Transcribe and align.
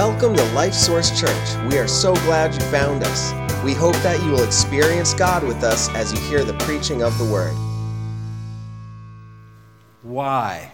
Welcome 0.00 0.34
to 0.34 0.44
Life 0.54 0.72
Source 0.72 1.10
Church. 1.20 1.70
We 1.70 1.76
are 1.76 1.86
so 1.86 2.14
glad 2.24 2.54
you 2.54 2.60
found 2.70 3.02
us. 3.02 3.34
We 3.62 3.74
hope 3.74 3.92
that 3.96 4.18
you 4.22 4.30
will 4.30 4.44
experience 4.44 5.12
God 5.12 5.44
with 5.44 5.62
us 5.62 5.90
as 5.90 6.10
you 6.10 6.18
hear 6.20 6.42
the 6.42 6.54
preaching 6.60 7.02
of 7.02 7.18
the 7.18 7.24
Word. 7.26 7.52
Why? 10.02 10.72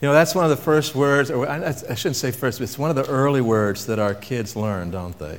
You 0.00 0.08
know, 0.08 0.12
that's 0.12 0.34
one 0.34 0.42
of 0.42 0.50
the 0.50 0.56
first 0.56 0.96
words, 0.96 1.30
or 1.30 1.48
I, 1.48 1.70
shouldn't 1.94 2.16
say 2.16 2.32
first, 2.32 2.58
but 2.58 2.64
it's 2.64 2.76
one 2.76 2.90
of 2.90 2.96
the 2.96 3.06
early 3.06 3.40
words 3.40 3.86
that 3.86 4.00
our 4.00 4.14
kids 4.14 4.56
learn, 4.56 4.90
don't 4.90 5.16
they? 5.16 5.38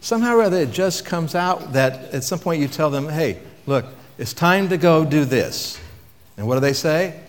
Somehow 0.00 0.36
or 0.36 0.42
other, 0.42 0.58
it 0.58 0.70
just 0.70 1.04
comes 1.04 1.34
out 1.34 1.72
that 1.72 2.14
at 2.14 2.22
some 2.22 2.38
point 2.38 2.62
you 2.62 2.68
tell 2.68 2.90
them, 2.90 3.08
hey, 3.08 3.40
look, 3.66 3.86
it's 4.18 4.32
time 4.32 4.68
to 4.68 4.76
go 4.76 5.04
do 5.04 5.24
this. 5.24 5.80
And 6.36 6.46
what 6.46 6.54
do 6.54 6.60
they 6.60 6.74
say? 6.74 7.22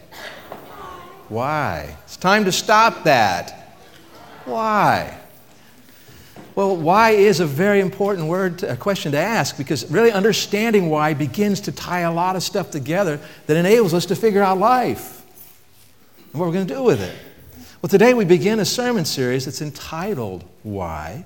Why? 1.30 1.96
It's 2.06 2.18
time 2.18 2.46
to 2.46 2.52
stop 2.52 3.04
that. 3.04 3.78
Why? 4.46 5.16
Well, 6.56 6.76
why 6.76 7.12
is 7.12 7.40
a 7.40 7.46
very 7.46 7.80
important 7.80 8.28
word, 8.28 8.60
to, 8.60 8.72
a 8.72 8.76
question 8.76 9.12
to 9.12 9.18
ask 9.20 9.56
because 9.56 9.90
really 9.92 10.12
understanding 10.12 10.90
why 10.90 11.14
begins 11.14 11.62
to 11.62 11.72
tie 11.72 12.02
a 12.02 12.12
lot 12.12 12.36
of 12.36 12.44
stuff 12.44 12.72
together 12.72 13.20
that 13.46 13.56
enables 13.56 13.94
us 13.94 14.08
to 14.08 14.16
figure 14.16 14.42
out 14.42 14.58
life 14.58 15.24
and 16.18 16.40
what 16.40 16.48
we're 16.48 16.54
going 16.54 16.68
to 16.68 16.74
do 16.74 16.84
with 16.84 17.02
it. 17.02 17.16
Well, 17.82 17.90
today 17.90 18.14
we 18.14 18.26
begin 18.26 18.60
a 18.60 18.66
sermon 18.66 19.06
series 19.06 19.46
that's 19.46 19.62
entitled 19.62 20.44
Why. 20.64 21.26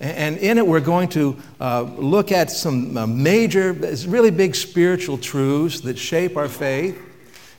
And 0.00 0.36
in 0.38 0.58
it, 0.58 0.66
we're 0.66 0.80
going 0.80 1.08
to 1.10 1.36
uh, 1.60 1.82
look 1.82 2.32
at 2.32 2.50
some 2.50 2.96
uh, 2.96 3.06
major, 3.06 3.72
really 3.72 4.30
big 4.30 4.54
spiritual 4.54 5.16
truths 5.16 5.80
that 5.82 5.98
shape 5.98 6.36
our 6.36 6.48
faith 6.48 7.00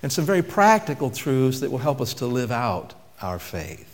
and 0.03 0.11
some 0.11 0.25
very 0.25 0.41
practical 0.41 1.09
truths 1.09 1.59
that 1.59 1.71
will 1.71 1.79
help 1.79 2.01
us 2.01 2.13
to 2.15 2.25
live 2.25 2.51
out 2.51 2.93
our 3.21 3.39
faith. 3.39 3.93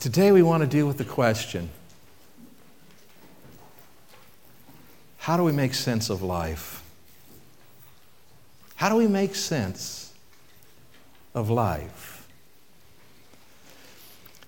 Today, 0.00 0.32
we 0.32 0.42
want 0.42 0.62
to 0.62 0.66
deal 0.66 0.86
with 0.86 0.98
the 0.98 1.04
question 1.04 1.70
how 5.16 5.38
do 5.38 5.42
we 5.42 5.52
make 5.52 5.72
sense 5.72 6.10
of 6.10 6.20
life? 6.20 6.82
How 8.74 8.90
do 8.90 8.96
we 8.96 9.06
make 9.06 9.34
sense 9.34 10.12
of 11.34 11.48
life? 11.48 12.28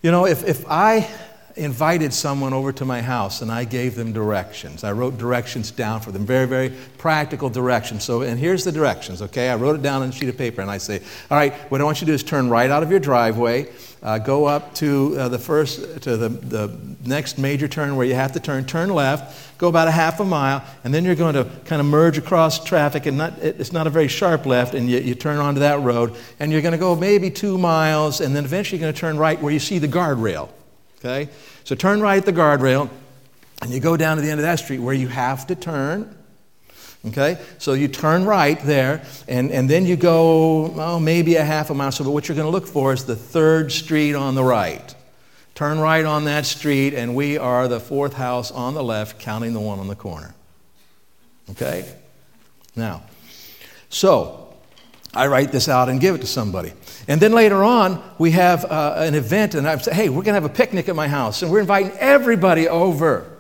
You 0.03 0.11
know, 0.11 0.27
if, 0.27 0.47
if 0.47 0.67
I 0.69 1.09
invited 1.57 2.13
someone 2.13 2.53
over 2.53 2.71
to 2.71 2.85
my 2.85 3.01
house 3.01 3.41
and 3.41 3.51
I 3.51 3.65
gave 3.65 3.95
them 3.95 4.13
directions. 4.13 4.85
I 4.85 4.93
wrote 4.93 5.17
directions 5.17 5.71
down 5.71 6.01
for 6.01 6.13
them, 6.13 6.27
very, 6.27 6.47
very 6.47 6.71
practical 6.99 7.49
directions. 7.49 8.05
So, 8.05 8.23
and 8.23 8.39
here's 8.39 8.63
the 8.63 8.73
directions, 8.73 9.23
okay? 9.23 9.49
I 9.49 9.57
wrote 9.57 9.77
it 9.77 9.83
down 9.83 10.03
on 10.03 10.11
a 10.11 10.13
sheet 10.13 10.29
of 10.29 10.37
paper 10.37 10.61
and 10.61 10.71
I 10.71 10.77
say, 10.79 11.01
all 11.31 11.37
right, 11.39 11.55
what 11.71 11.81
I 11.81 11.85
want 11.85 12.01
you 12.01 12.07
to 12.07 12.11
do 12.11 12.15
is 12.15 12.23
turn 12.23 12.51
right 12.51 12.71
out 12.71 12.83
of 12.83 12.91
your 12.91 13.01
driveway, 13.01 13.69
uh, 14.03 14.19
go 14.19 14.45
up 14.45 14.75
to 14.75 15.17
uh, 15.19 15.29
the 15.29 15.39
first, 15.39 16.03
to 16.03 16.19
the, 16.19 16.29
the 16.29 16.79
next 17.07 17.39
major 17.39 17.67
turn 17.69 17.97
where 17.97 18.07
you 18.07 18.15
have 18.15 18.33
to 18.33 18.41
turn, 18.41 18.67
turn 18.67 18.91
left, 18.91 19.57
go 19.57 19.69
about 19.69 19.89
a 19.89 19.93
half 19.93 20.21
a 20.21 20.25
mile, 20.25 20.63
and 20.85 20.93
then 20.93 21.05
you're 21.05 21.15
going 21.15 21.35
to 21.35 21.45
kind 21.65 21.81
of 21.81 21.87
merge 21.87 22.19
across 22.19 22.63
traffic, 22.63 23.07
and 23.07 23.17
not, 23.17 23.39
it's 23.39 23.73
not 23.73 23.87
a 23.87 23.91
very 23.91 24.09
sharp 24.09 24.45
left, 24.45 24.75
and 24.75 24.91
you, 24.91 24.99
you 24.99 25.15
turn 25.15 25.39
onto 25.39 25.61
that 25.61 25.81
road, 25.81 26.15
and 26.39 26.53
you're 26.53 26.61
going 26.61 26.73
to 26.73 26.79
go 26.79 26.95
maybe 26.95 27.31
two 27.31 27.57
miles, 27.57 28.21
and 28.21 28.37
then 28.37 28.45
eventually 28.45 28.79
you're 28.79 28.85
going 28.85 28.95
to 28.95 29.01
turn 29.01 29.17
right 29.17 29.41
where 29.41 29.53
you 29.53 29.59
see 29.59 29.79
the 29.79 29.89
guardrail. 29.89 30.51
Okay? 31.07 31.31
So 31.65 31.75
turn 31.75 32.01
right 32.01 32.19
at 32.19 32.27
the 32.27 32.33
guardrail, 32.33 32.91
and 33.63 33.71
you 33.71 33.81
go 33.81 33.97
down 33.97 34.17
to 34.17 34.23
the 34.23 34.31
end 34.31 34.41
of 34.41 34.45
that 34.45 34.59
street 34.59 34.81
where 34.81 34.95
you 34.95 35.09
have 35.09 35.47
to 35.47 35.55
turn. 35.55 36.17
Okay? 37.07 37.39
So 37.59 37.75
you 37.75 37.89
turn 37.89 38.25
right 38.25 38.61
there, 38.61 39.05
and, 39.29 39.53
and 39.53 39.71
then 39.71 39.87
you 39.87 39.97
go, 39.97 40.75
oh, 40.77 40.99
maybe 40.99 41.37
a 41.37 41.45
half 41.45 41.71
a 41.71 41.75
mile. 41.75 41.93
So, 41.93 42.05
but 42.05 42.11
what 42.11 42.29
you're 42.29 42.35
going 42.35 42.47
to 42.47 42.51
look 42.51 42.67
for 42.67 42.93
is 42.93 43.05
the 43.05 43.17
third 43.17 43.71
street 43.71 44.15
on 44.15 44.35
the 44.35 44.45
right. 44.45 44.95
Turn 45.55 45.79
right 45.79 46.05
on 46.05 46.25
that 46.25 46.45
street, 46.45 46.93
and 46.93 47.15
we 47.15 47.39
are 47.39 47.69
the 47.69 47.81
fourth 47.81 48.15
house 48.15 48.51
on 48.51 48.75
the 48.75 48.83
left, 48.83 49.19
counting 49.21 49.53
the 49.53 49.61
one 49.61 49.79
on 49.79 49.89
the 49.89 49.95
corner. 49.95 50.35
Okay? 51.51 51.91
Now, 52.75 53.05
so 53.89 54.46
I 55.17 55.27
write 55.29 55.51
this 55.51 55.69
out 55.69 55.89
and 55.89 56.01
give 56.01 56.15
it 56.15 56.21
to 56.21 56.27
somebody. 56.27 56.73
And 57.09 57.21
then 57.21 57.33
later 57.33 57.65
on, 57.65 58.03
we 58.19 58.33
have 58.33 58.65
uh, 58.65 58.95
an 58.99 59.15
event, 59.15 59.55
and 59.55 59.67
I 59.67 59.77
say, 59.79 59.95
hey, 59.95 60.09
we're 60.09 60.23
going 60.23 60.35
to 60.35 60.41
have 60.41 60.45
a 60.45 60.49
picnic 60.49 60.89
at 60.89 60.97
my 60.97 61.09
house, 61.09 61.43
and 61.43 61.51
we're 61.51 61.61
inviting 61.61 61.93
everybody 61.99 62.69
over. 62.69 63.31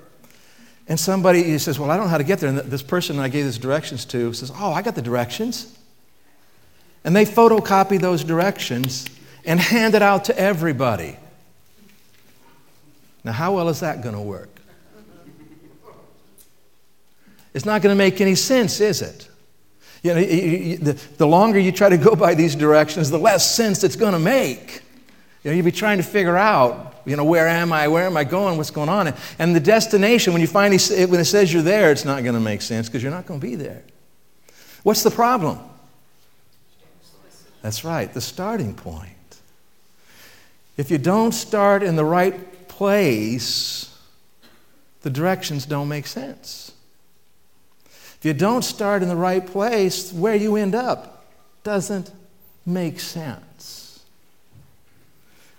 And 0.88 0.98
somebody 0.98 1.58
says, 1.58 1.78
well, 1.78 1.90
I 1.90 1.96
don't 1.96 2.06
know 2.06 2.10
how 2.10 2.18
to 2.18 2.24
get 2.24 2.38
there. 2.38 2.48
And 2.48 2.58
this 2.58 2.82
person 2.82 3.18
I 3.18 3.28
gave 3.28 3.44
these 3.44 3.58
directions 3.58 4.04
to 4.06 4.32
says, 4.32 4.52
oh, 4.54 4.72
I 4.72 4.82
got 4.82 4.94
the 4.94 5.02
directions. 5.02 5.76
And 7.04 7.14
they 7.14 7.24
photocopy 7.24 8.00
those 8.00 8.24
directions 8.24 9.06
and 9.44 9.60
hand 9.60 9.94
it 9.94 10.02
out 10.02 10.24
to 10.26 10.38
everybody. 10.38 11.16
Now, 13.24 13.32
how 13.32 13.54
well 13.54 13.68
is 13.68 13.80
that 13.80 14.02
going 14.02 14.14
to 14.14 14.20
work? 14.20 14.48
It's 17.52 17.64
not 17.64 17.82
going 17.82 17.92
to 17.92 17.98
make 17.98 18.20
any 18.20 18.34
sense, 18.34 18.80
is 18.80 19.02
it? 19.02 19.28
You 20.06 20.14
know, 20.14 20.20
the, 20.20 20.92
the 21.18 21.26
longer 21.26 21.58
you 21.58 21.72
try 21.72 21.88
to 21.88 21.96
go 21.96 22.14
by 22.14 22.34
these 22.34 22.54
directions, 22.54 23.10
the 23.10 23.18
less 23.18 23.54
sense 23.54 23.82
it's 23.82 23.96
going 23.96 24.12
to 24.12 24.20
make. 24.20 24.82
You 25.42 25.50
know, 25.50 25.56
you'll 25.56 25.64
be 25.64 25.72
trying 25.72 25.96
to 25.96 26.04
figure 26.04 26.36
out, 26.36 27.02
you 27.04 27.16
know, 27.16 27.24
where 27.24 27.48
am 27.48 27.72
I? 27.72 27.88
Where 27.88 28.04
am 28.04 28.16
I 28.16 28.22
going? 28.22 28.56
What's 28.56 28.70
going 28.70 28.88
on? 28.88 29.12
And 29.40 29.54
the 29.54 29.60
destination, 29.60 30.32
when 30.32 30.40
you 30.40 30.46
finally, 30.46 30.78
when 31.06 31.18
it 31.18 31.24
says 31.24 31.52
you're 31.52 31.62
there, 31.62 31.90
it's 31.90 32.04
not 32.04 32.22
going 32.22 32.34
to 32.34 32.40
make 32.40 32.62
sense 32.62 32.88
because 32.88 33.02
you're 33.02 33.10
not 33.10 33.26
going 33.26 33.40
to 33.40 33.46
be 33.46 33.56
there. 33.56 33.82
What's 34.84 35.02
the 35.02 35.10
problem? 35.10 35.58
That's 37.62 37.84
right, 37.84 38.12
the 38.12 38.20
starting 38.20 38.74
point. 38.74 39.10
If 40.76 40.92
you 40.92 40.98
don't 40.98 41.32
start 41.32 41.82
in 41.82 41.96
the 41.96 42.04
right 42.04 42.68
place, 42.68 43.92
the 45.02 45.10
directions 45.10 45.66
don't 45.66 45.88
make 45.88 46.06
sense. 46.06 46.65
You 48.26 48.34
don't 48.34 48.62
start 48.62 49.04
in 49.04 49.08
the 49.08 49.14
right 49.14 49.46
place, 49.46 50.12
where 50.12 50.34
you 50.34 50.56
end 50.56 50.74
up 50.74 51.24
doesn't 51.62 52.10
make 52.66 52.98
sense. 52.98 54.04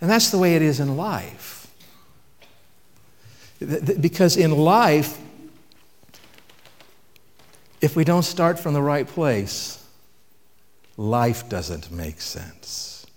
And 0.01 0.09
that's 0.09 0.31
the 0.31 0.37
way 0.37 0.53
it 0.57 0.61
is 0.61 0.81
in 0.81 0.97
life. 0.97 1.73
Because 3.61 4.35
in 4.35 4.51
life, 4.51 5.17
if 7.79 7.95
we 7.95 8.03
don't 8.03 8.23
start 8.23 8.59
from 8.59 8.73
the 8.73 8.81
right 8.81 9.07
place, 9.07 9.81
life 10.97 11.47
doesn't 11.47 11.89
make 11.89 12.19
sense. 12.19 13.07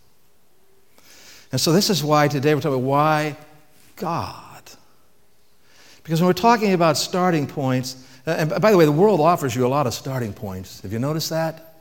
And 1.50 1.61
so, 1.61 1.72
this 1.72 1.91
is 1.91 2.05
why 2.05 2.28
today 2.28 2.55
we're 2.55 2.61
talking 2.61 2.75
about 2.75 2.87
why 2.87 3.37
God. 3.97 4.62
Because 6.05 6.21
when 6.21 6.28
we're 6.28 6.34
talking 6.34 6.72
about 6.72 6.97
starting 6.97 7.49
points, 7.49 8.06
and 8.38 8.60
by 8.60 8.70
the 8.70 8.76
way, 8.76 8.84
the 8.84 8.92
world 8.92 9.20
offers 9.20 9.54
you 9.54 9.66
a 9.66 9.68
lot 9.68 9.86
of 9.86 9.94
starting 9.94 10.32
points. 10.32 10.80
Have 10.82 10.92
you 10.92 10.98
noticed 10.98 11.30
that? 11.30 11.74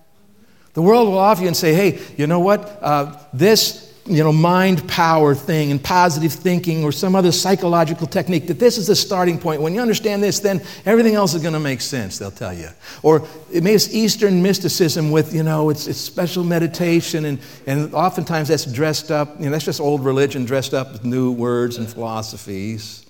The 0.74 0.82
world 0.82 1.08
will 1.08 1.18
offer 1.18 1.42
you 1.42 1.48
and 1.48 1.58
say, 1.58 1.74
hey, 1.74 2.00
you 2.18 2.28
know 2.28 2.40
what? 2.40 2.80
Uh, 2.82 3.18
this 3.34 3.90
you 4.10 4.24
know, 4.24 4.34
mind 4.34 4.88
power 4.88 5.36
thing 5.36 5.70
and 5.70 5.82
positive 5.82 6.34
thinking 6.34 6.84
or 6.84 6.92
some 6.92 7.16
other 7.16 7.32
psychological 7.32 8.08
technique, 8.08 8.48
that 8.48 8.58
this 8.58 8.78
is 8.78 8.88
the 8.88 8.96
starting 8.96 9.38
point. 9.38 9.62
When 9.62 9.76
you 9.76 9.82
understand 9.82 10.24
this, 10.24 10.40
then 10.40 10.62
everything 10.86 11.14
else 11.14 11.36
is 11.36 11.44
going 11.44 11.54
to 11.54 11.60
make 11.60 11.80
sense, 11.80 12.18
they'll 12.18 12.32
tell 12.32 12.54
you. 12.54 12.70
Or 13.04 13.28
it 13.52 13.64
may 13.64 13.76
be 13.76 13.84
Eastern 13.92 14.42
mysticism 14.42 15.12
with, 15.12 15.34
you 15.34 15.44
know, 15.44 15.70
it's, 15.70 15.86
it's 15.86 16.00
special 16.00 16.44
meditation, 16.44 17.26
and, 17.26 17.40
and 17.68 17.94
oftentimes 17.94 18.48
that's 18.48 18.66
dressed 18.66 19.12
up, 19.12 19.38
you 19.38 19.46
know, 19.46 19.52
that's 19.52 19.66
just 19.66 19.80
old 19.80 20.04
religion 20.04 20.44
dressed 20.44 20.74
up 20.74 20.92
with 20.92 21.06
new 21.06 21.32
words 21.32 21.78
and 21.78 21.88
philosophies. 21.88 23.06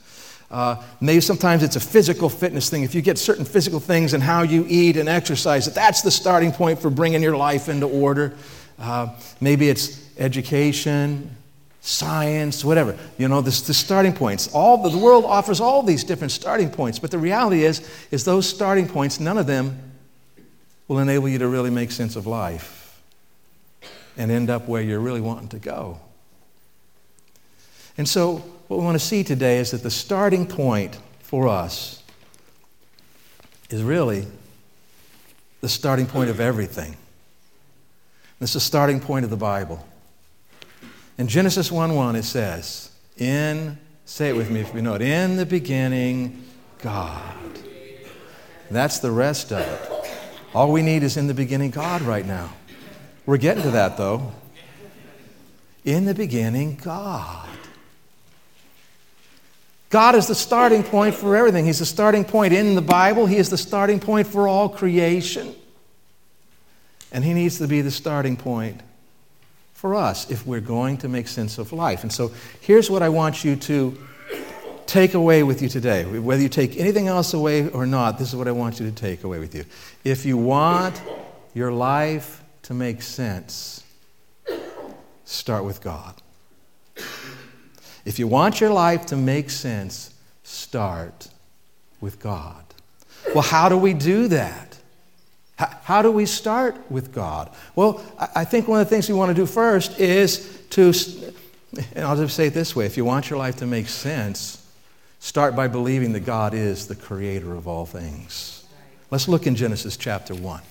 Uh, 0.52 0.82
maybe 1.00 1.22
sometimes 1.22 1.62
it's 1.62 1.76
a 1.76 1.80
physical 1.80 2.28
fitness 2.28 2.70
thing. 2.70 2.84
If 2.84 2.96
you 2.96 3.02
get 3.02 3.18
certain 3.18 3.46
physical 3.46 3.80
things 3.80 4.14
and 4.14 4.24
how 4.24 4.42
you 4.42 4.66
eat 4.68 4.98
and 4.98 5.08
exercise, 5.08 5.72
that's 5.74 6.02
the 6.02 6.12
starting 6.12 6.52
point 6.52 6.80
for 6.80 6.90
bringing 6.90 7.22
your 7.22 7.38
life 7.38 7.70
into 7.70 7.86
order. 7.86 8.34
Uh, 8.80 9.16
maybe 9.40 9.70
it's 9.70 10.10
education, 10.18 11.36
science, 11.82 12.66
whatever. 12.66 12.98
You 13.18 13.28
know, 13.28 13.42
this, 13.42 13.62
the 13.62 13.74
starting 13.74 14.14
points. 14.14 14.54
All 14.54 14.82
the, 14.82 14.90
the 14.90 14.98
world 14.98 15.26
offers 15.26 15.62
all 15.62 15.84
these 15.84 16.04
different 16.04 16.32
starting 16.32 16.70
points, 16.70 16.98
but 16.98 17.12
the 17.12 17.20
reality 17.20 17.64
is, 17.64 17.88
is 18.10 18.26
those 18.26 18.48
starting 18.48 18.88
points, 18.88 19.20
none 19.20 19.38
of 19.38 19.46
them 19.46 19.78
will 20.88 21.00
enable 21.00 21.30
you 21.30 21.38
to 21.38 21.48
really 21.48 21.70
make 21.70 21.92
sense 21.92 22.16
of 22.16 22.26
life 22.26 23.00
and 24.18 24.32
end 24.32 24.50
up 24.50 24.68
where 24.68 24.82
you're 24.82 25.00
really 25.00 25.22
wanting 25.22 25.48
to 25.50 25.60
go. 25.60 26.00
And 28.00 28.08
so, 28.08 28.38
what 28.70 28.80
we 28.80 28.86
want 28.86 28.98
to 28.98 29.06
see 29.06 29.26
today 29.26 29.58
is 29.58 29.72
that 29.72 29.84
the 29.84 29.92
starting 29.92 30.48
point 30.48 30.98
for 31.20 31.50
us 31.50 32.02
is 33.70 33.84
really 33.84 34.26
the 35.60 35.68
starting 35.68 36.06
point 36.06 36.30
of 36.30 36.40
everything. 36.40 36.96
This 38.40 38.52
is 38.52 38.54
the 38.54 38.60
starting 38.62 39.02
point 39.02 39.26
of 39.26 39.30
the 39.30 39.36
Bible. 39.36 39.86
In 41.18 41.28
Genesis 41.28 41.74
1 41.74 41.94
1, 41.94 42.16
it 42.16 42.24
says, 42.24 42.90
In, 43.18 43.78
say 44.06 44.30
it 44.30 44.38
with 44.38 44.50
me 44.50 44.62
if 44.62 44.74
you 44.74 44.82
know 44.82 44.94
it, 44.94 45.02
in 45.02 45.36
the 45.36 45.46
beginning, 45.46 46.42
God. 46.82 47.36
That's 48.72 49.00
the 49.00 49.12
rest 49.12 49.52
of 49.52 49.60
it. 49.60 50.10
All 50.54 50.72
we 50.72 50.84
need 50.84 51.04
is 51.04 51.18
in 51.18 51.28
the 51.28 51.34
beginning 51.34 51.72
God 51.72 52.02
right 52.04 52.26
now. 52.26 52.54
We're 53.26 53.36
getting 53.36 53.64
to 53.64 53.72
that 53.72 53.98
though. 53.98 54.32
In 55.84 56.06
the 56.06 56.14
beginning, 56.14 56.80
God. 56.82 57.59
God 59.90 60.16
is 60.16 60.28
the 60.28 60.36
starting 60.36 60.84
point 60.84 61.16
for 61.16 61.36
everything. 61.36 61.66
He's 61.66 61.80
the 61.80 61.86
starting 61.86 62.24
point 62.24 62.54
in 62.54 62.76
the 62.76 62.82
Bible, 62.82 63.26
He 63.26 63.38
is 63.38 63.50
the 63.50 63.58
starting 63.58 64.00
point 64.00 64.28
for 64.28 64.48
all 64.48 64.70
creation. 64.70 65.56
And 67.12 67.24
He 67.24 67.34
needs 67.34 67.58
to 67.58 67.68
be 67.68 67.82
the 67.82 67.92
starting 67.92 68.38
point 68.38 68.82
for 69.74 69.96
us 69.96 70.30
if 70.30 70.46
we're 70.46 70.60
going 70.60 70.98
to 70.98 71.10
make 71.10 71.28
sense 71.28 71.58
of 71.58 71.74
life. 71.74 72.04
And 72.04 72.12
so 72.12 72.32
here's 72.62 72.90
what 72.90 73.02
I 73.02 73.10
want 73.10 73.44
you 73.44 73.56
to 73.56 73.98
take 74.86 75.14
away 75.14 75.42
with 75.44 75.62
you 75.62 75.70
today. 75.70 76.04
Whether 76.04 76.42
you 76.42 76.50
take 76.50 76.78
anything 76.78 77.08
else 77.08 77.34
away 77.34 77.70
or 77.70 77.86
not, 77.86 78.20
this 78.20 78.30
is 78.30 78.36
what 78.36 78.48
I 78.48 78.52
want 78.52 78.80
you 78.80 78.90
to 78.90 78.96
take 78.96 79.24
away 79.24 79.40
with 79.40 79.56
you. 79.56 79.64
If 80.04 80.26
you 80.26 80.38
want 80.38 81.02
your 81.54 81.72
life 81.72 82.44
to 82.64 82.74
make 82.74 83.02
sense, 83.02 83.84
start 85.26 85.64
with 85.64 85.82
God. 85.82 86.19
If 88.06 88.20
you 88.20 88.28
want 88.28 88.62
your 88.62 88.72
life 88.72 89.06
to 89.08 89.16
make 89.16 89.50
sense, 89.50 90.14
start 90.44 91.30
with 92.02 92.20
God. 92.20 92.64
Well, 93.34 93.44
how 93.44 93.70
do 93.70 93.78
we 93.78 93.94
do 93.94 94.28
that? 94.30 94.78
How 95.58 96.02
do 96.02 96.10
we 96.10 96.26
start 96.26 96.78
with 96.90 97.14
God? 97.14 97.52
Well, 97.76 98.02
I 98.34 98.46
think 98.46 98.68
one 98.68 98.80
of 98.80 98.88
the 98.88 98.90
things 98.90 99.10
we 99.10 99.16
want 99.16 99.30
to 99.30 99.36
do 99.36 99.46
first 99.46 100.00
is 100.00 100.64
to, 100.70 100.94
and 101.94 102.06
I'll 102.06 102.16
just 102.16 102.36
say 102.36 102.48
it 102.48 102.54
this 102.54 102.76
way 102.76 102.86
if 102.86 102.96
you 102.96 103.04
want 103.04 103.30
your 103.30 103.38
life 103.38 103.58
to 103.58 103.66
make 103.66 103.90
sense, 103.90 104.66
start 105.20 105.58
by 105.58 105.68
believing 105.68 106.14
that 106.14 106.22
God 106.22 106.54
is 106.54 106.88
the 106.88 106.96
creator 106.96 107.54
of 107.56 107.68
all 107.68 107.86
things. 107.86 108.64
Let's 109.12 109.28
look 109.28 109.48
in 109.48 109.56
Genesis 109.56 109.98
chapter 109.98 110.34
1. 110.34 110.62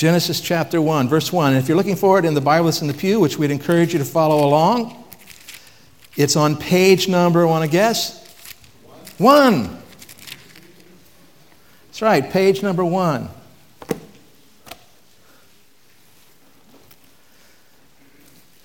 Genesis 0.00 0.40
chapter 0.40 0.80
1, 0.80 1.10
verse 1.10 1.30
1. 1.30 1.52
And 1.52 1.62
if 1.62 1.68
you're 1.68 1.76
looking 1.76 1.94
for 1.94 2.18
it 2.18 2.24
in 2.24 2.32
the 2.32 2.40
Bible 2.40 2.64
that's 2.64 2.80
in 2.80 2.88
the 2.88 2.94
pew, 2.94 3.20
which 3.20 3.36
we'd 3.36 3.50
encourage 3.50 3.92
you 3.92 3.98
to 3.98 4.04
follow 4.06 4.46
along, 4.46 5.04
it's 6.16 6.36
on 6.36 6.56
page 6.56 7.06
number, 7.06 7.46
want 7.46 7.66
to 7.66 7.70
guess? 7.70 8.26
One. 9.18 9.64
one. 9.64 9.82
That's 11.88 12.00
right, 12.00 12.30
page 12.30 12.62
number 12.62 12.82
one. 12.82 13.28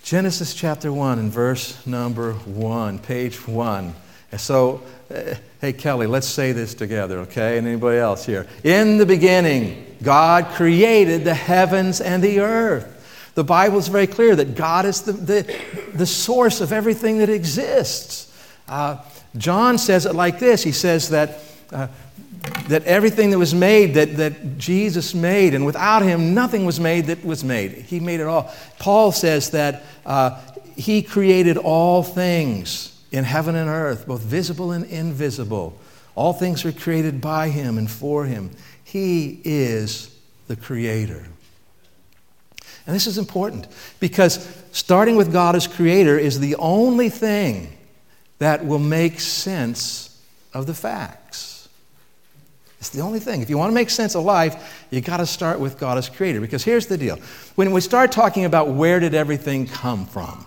Genesis 0.04 0.54
chapter 0.54 0.94
1 0.94 1.20
and 1.20 1.30
verse 1.30 1.86
number 1.86 2.32
1, 2.32 3.00
page 3.00 3.46
1. 3.46 3.94
So, 4.38 4.82
uh, 5.14 5.36
hey, 5.62 5.74
Kelly, 5.74 6.08
let's 6.08 6.28
say 6.28 6.52
this 6.52 6.74
together, 6.74 7.20
okay? 7.20 7.58
And 7.58 7.68
anybody 7.68 7.98
else 7.98 8.26
here? 8.26 8.48
In 8.64 8.98
the 8.98 9.06
beginning, 9.06 9.98
God 10.02 10.46
created 10.56 11.24
the 11.24 11.34
heavens 11.34 12.02
and 12.02 12.24
the 12.24 12.40
earth. 12.40 12.92
The 13.36 13.44
Bible 13.44 13.78
is 13.78 13.88
very 13.88 14.08
clear 14.08 14.36
that 14.36 14.56
God 14.56 14.86
is 14.86 15.02
the, 15.02 15.12
the, 15.12 15.60
the 15.94 16.06
source 16.06 16.62
of 16.62 16.72
everything 16.72 17.20
that 17.20 17.30
exists. 17.30 18.34
Uh, 18.68 18.98
John 19.38 19.78
says 19.78 20.06
it 20.06 20.16
like 20.16 20.40
this 20.40 20.64
He 20.64 20.72
says 20.72 21.10
that. 21.10 21.40
Uh, 21.72 21.88
that 22.70 22.84
everything 22.84 23.32
that 23.32 23.40
was 23.40 23.56
made, 23.56 23.96
that, 23.96 24.18
that 24.18 24.60
Jesus 24.60 25.16
made, 25.16 25.56
and 25.56 25.66
without 25.66 26.04
him, 26.04 26.36
nothing 26.36 26.64
was 26.64 26.80
made 26.80 27.06
that 27.06 27.26
was 27.26 27.44
made. 27.44 27.72
He 27.72 28.00
made 28.00 28.20
it 28.20 28.28
all. 28.28 28.54
Paul 28.78 29.12
says 29.12 29.50
that 29.50 29.84
uh, 30.06 30.40
he 30.76 31.02
created 31.02 31.58
all 31.58 32.04
things 32.04 32.95
in 33.16 33.24
heaven 33.24 33.56
and 33.56 33.70
earth, 33.70 34.06
both 34.06 34.22
visible 34.22 34.72
and 34.72 34.84
invisible. 34.86 35.78
All 36.16 36.34
things 36.34 36.66
were 36.66 36.74
created 36.74 37.22
by 37.22 37.48
him 37.48 37.78
and 37.78 37.90
for 37.90 38.26
him. 38.26 38.52
He 38.84 39.40
is 39.46 40.14
the 40.48 40.58
creator. 40.58 41.26
And 42.86 42.96
this 42.96 43.08
is 43.08 43.18
important 43.18 43.68
because 44.02 44.48
starting 44.74 45.16
with 45.16 45.32
God 45.32 45.56
as 45.56 45.66
creator 45.66 46.20
is 46.20 46.42
the 46.42 46.56
only 46.58 47.10
thing 47.10 47.76
that 48.40 48.66
will 48.66 48.80
make 48.80 49.22
sense 49.22 50.22
of 50.54 50.68
the 50.68 50.74
facts. 50.74 51.70
It's 52.80 52.90
the 52.90 53.02
only 53.02 53.20
thing. 53.20 53.42
If 53.42 53.50
you 53.50 53.58
want 53.58 53.72
to 53.72 53.74
make 53.74 53.90
sense 53.90 54.16
of 54.16 54.26
life, 54.26 54.86
you 54.92 55.00
got 55.00 55.18
to 55.18 55.26
start 55.26 55.60
with 55.62 55.80
God 55.80 55.98
as 55.98 56.10
creator 56.10 56.42
because 56.42 56.66
here's 56.66 56.86
the 56.86 56.98
deal. 56.98 57.18
When 57.56 57.72
we 57.72 57.80
start 57.80 58.12
talking 58.12 58.44
about 58.44 58.72
where 58.72 59.00
did 59.00 59.16
everything 59.16 59.68
come 59.68 60.06
from, 60.06 60.46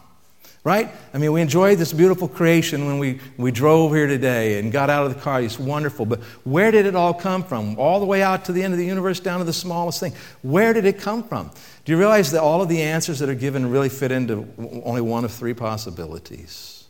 right? 0.65 0.89
I 1.15 1.19
mean, 1.19 1.33
we 1.33 1.41
enjoyed 1.41 1.79
this 1.79 1.93
beautiful 1.93 2.29
creation 2.29 2.87
when 2.87 2.99
we, 2.99 3.21
we 3.37 3.51
drove 3.51 3.93
here 3.93 4.07
today 4.07 4.59
and 4.59 4.71
got 4.71 4.91
out 4.91 5.07
of 5.07 5.15
the 5.15 5.21
car. 5.21 5.41
It's 5.41 5.59
wonderful. 5.59 6.05
But 6.05 6.21
where 6.45 6.71
did 6.71 6.87
it 6.87 6.95
all 6.95 7.15
come 7.15 7.43
from? 7.45 7.79
All 7.79 8.01
the 8.01 8.07
way 8.07 8.23
out 8.23 8.45
to 8.47 8.53
the 8.53 8.63
end 8.63 8.75
of 8.75 8.79
the 8.79 8.87
universe, 8.87 9.21
down 9.21 9.39
to 9.39 9.45
the 9.45 9.53
smallest 9.53 10.01
thing. 10.01 10.13
Where 10.43 10.73
did 10.73 10.85
it 10.85 10.99
come 10.99 11.23
from? 11.23 11.51
Do 11.85 11.93
you 11.93 11.99
realize 11.99 12.33
that 12.33 12.43
all 12.43 12.61
of 12.61 12.69
the 12.69 12.83
answers 12.83 13.19
that 13.21 13.29
are 13.29 13.35
given 13.35 13.71
really 13.71 13.89
fit 13.89 14.13
into 14.13 14.47
only 14.85 15.01
one 15.01 15.25
of 15.25 15.33
three 15.33 15.55
possibilities? 15.55 16.85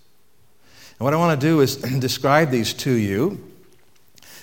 And 0.99 1.05
what 1.05 1.15
I 1.15 1.17
want 1.17 1.41
to 1.41 1.47
do 1.47 1.61
is 1.61 1.77
describe 2.01 2.51
these 2.51 2.75
to 2.75 2.91
you, 2.91 3.45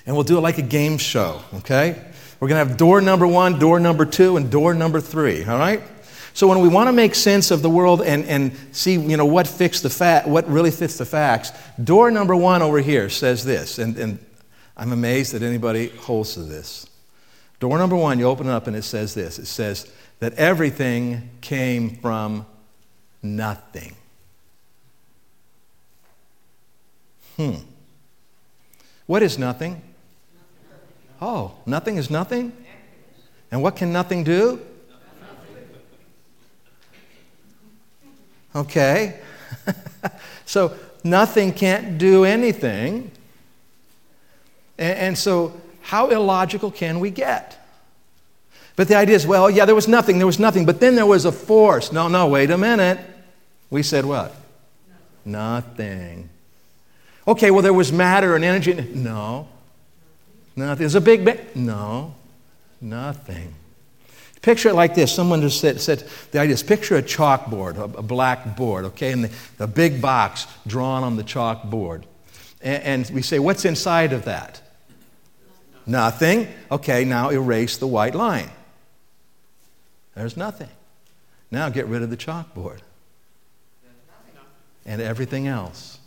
and 0.05 0.15
we'll 0.15 0.23
do 0.23 0.37
it 0.37 0.41
like 0.41 0.57
a 0.59 0.63
game 0.63 0.97
show, 0.97 1.41
okay? 1.55 1.99
We're 2.39 2.47
going 2.47 2.63
to 2.63 2.69
have 2.69 2.77
door 2.77 3.01
number 3.01 3.27
one, 3.27 3.59
door 3.59 3.79
number 3.79 4.05
two, 4.05 4.37
and 4.37 4.49
door 4.51 4.73
number 4.73 5.01
three, 5.01 5.43
all 5.43 5.57
right? 5.57 5.81
So 6.35 6.47
when 6.47 6.59
we 6.59 6.67
want 6.67 6.89
to 6.89 6.91
make 6.91 7.15
sense 7.15 7.49
of 7.49 7.61
the 7.61 7.69
world 7.69 8.01
and, 8.01 8.25
and 8.25 8.51
see 8.73 8.95
you 8.95 9.15
know, 9.15 9.25
what, 9.25 9.47
fits 9.47 9.79
the 9.79 9.89
fa- 9.89 10.23
what 10.25 10.45
really 10.49 10.69
fits 10.69 10.97
the 10.97 11.05
facts, 11.05 11.53
door 11.81 12.11
number 12.11 12.35
one 12.35 12.61
over 12.61 12.79
here 12.79 13.09
says 13.09 13.45
this, 13.45 13.79
and, 13.79 13.97
and 13.97 14.19
I'm 14.75 14.91
amazed 14.91 15.33
that 15.33 15.41
anybody 15.41 15.87
holds 15.87 16.33
to 16.33 16.41
this. 16.41 16.87
Door 17.61 17.77
number 17.77 17.95
one, 17.95 18.19
you 18.19 18.25
open 18.25 18.47
it 18.47 18.51
up 18.51 18.67
and 18.67 18.75
it 18.75 18.81
says 18.81 19.13
this 19.13 19.39
it 19.39 19.45
says 19.45 19.89
that 20.19 20.33
everything 20.33 21.29
came 21.39 21.95
from 22.01 22.45
nothing. 23.23 23.95
Hmm. 27.37 27.55
What 29.05 29.23
is 29.23 29.39
nothing? 29.39 29.81
Oh, 31.21 31.53
nothing 31.65 31.95
is 31.95 32.09
nothing? 32.09 32.51
And 33.51 33.63
what 33.63 33.77
can 33.77 33.93
nothing 33.93 34.25
do? 34.25 34.59
Okay? 38.55 39.19
so 40.45 40.75
nothing 41.03 41.51
can't 41.53 41.97
do 41.97 42.23
anything. 42.23 43.11
And, 44.77 44.99
and, 44.99 45.17
so, 45.17 45.59
how 45.81 46.09
illogical 46.09 46.71
can 46.71 46.99
we 46.99 47.09
get? 47.11 47.57
But 48.75 48.87
the 48.87 48.95
idea 48.95 49.15
is, 49.15 49.25
well, 49.25 49.49
yeah, 49.49 49.65
there 49.65 49.75
was 49.75 49.87
nothing, 49.87 50.17
there 50.17 50.27
was 50.27 50.39
nothing, 50.39 50.65
but 50.65 50.79
then 50.79 50.95
there 50.95 51.05
was 51.05 51.25
a 51.25 51.31
force. 51.31 51.91
No, 51.91 52.07
no, 52.07 52.27
wait 52.27 52.51
a 52.51 52.57
minute. 52.57 52.99
We 53.69 53.83
said 53.83 54.05
what? 54.05 54.35
Nothing. 55.23 56.29
Okay, 57.27 57.51
well, 57.51 57.61
there 57.61 57.73
was 57.73 57.91
matter 57.91 58.35
and 58.35 58.43
energy. 58.43 58.73
No. 58.93 59.47
Nothing. 60.55 60.79
There's 60.79 60.95
a 60.95 61.01
big 61.01 61.25
bang. 61.25 61.39
No. 61.55 62.13
Nothing. 62.79 63.53
Picture 64.45 64.69
it 64.69 64.75
like 64.75 64.93
this. 64.93 65.11
Someone 65.11 65.41
just 65.41 65.59
said, 65.59 65.81
said 65.81 66.07
the 66.29 66.37
idea 66.37 66.53
is 66.53 66.61
picture 66.61 66.95
a 66.95 67.01
chalkboard, 67.01 67.77
a, 67.77 67.85
a 67.97 68.03
black 68.03 68.55
board, 68.55 68.85
okay, 68.85 69.11
and 69.11 69.23
the, 69.23 69.31
the, 69.57 69.65
big 69.65 69.99
box 69.99 70.45
drawn 70.67 71.03
on 71.03 71.15
the 71.15 71.23
chalkboard. 71.23 72.03
And, 72.61 72.83
and 72.83 73.09
we 73.09 73.23
say, 73.23 73.39
what's 73.39 73.65
inside 73.65 74.13
of 74.13 74.25
that? 74.25 74.61
Nothing. 75.87 76.47
Okay, 76.71 77.05
now 77.05 77.31
erase 77.31 77.77
the 77.77 77.87
white 77.87 78.13
line. 78.13 78.51
There's 80.13 80.37
nothing. 80.37 80.69
Now 81.49 81.69
get 81.69 81.87
rid 81.87 82.03
of 82.03 82.11
the 82.11 82.17
chalkboard 82.17 82.81
and 84.85 85.01
everything 85.01 85.47
else. 85.47 85.97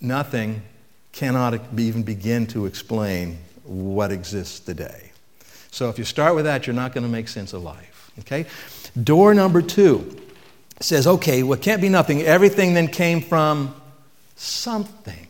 Nothing 0.00 0.62
cannot 1.12 1.60
even 1.78 2.02
begin 2.02 2.48
to 2.48 2.66
explain 2.66 3.38
what 3.62 4.10
exists 4.10 4.58
today. 4.58 5.07
So 5.70 5.88
if 5.88 5.98
you 5.98 6.04
start 6.04 6.34
with 6.34 6.44
that, 6.44 6.66
you're 6.66 6.74
not 6.74 6.92
going 6.92 7.04
to 7.04 7.10
make 7.10 7.28
sense 7.28 7.52
of 7.52 7.62
life. 7.62 8.10
Okay? 8.20 8.46
Door 9.02 9.34
number 9.34 9.62
two 9.62 10.16
says, 10.80 11.06
okay, 11.06 11.42
well, 11.42 11.58
it 11.58 11.62
can't 11.62 11.82
be 11.82 11.88
nothing. 11.88 12.22
Everything 12.22 12.74
then 12.74 12.88
came 12.88 13.20
from 13.20 13.74
something, 14.36 15.26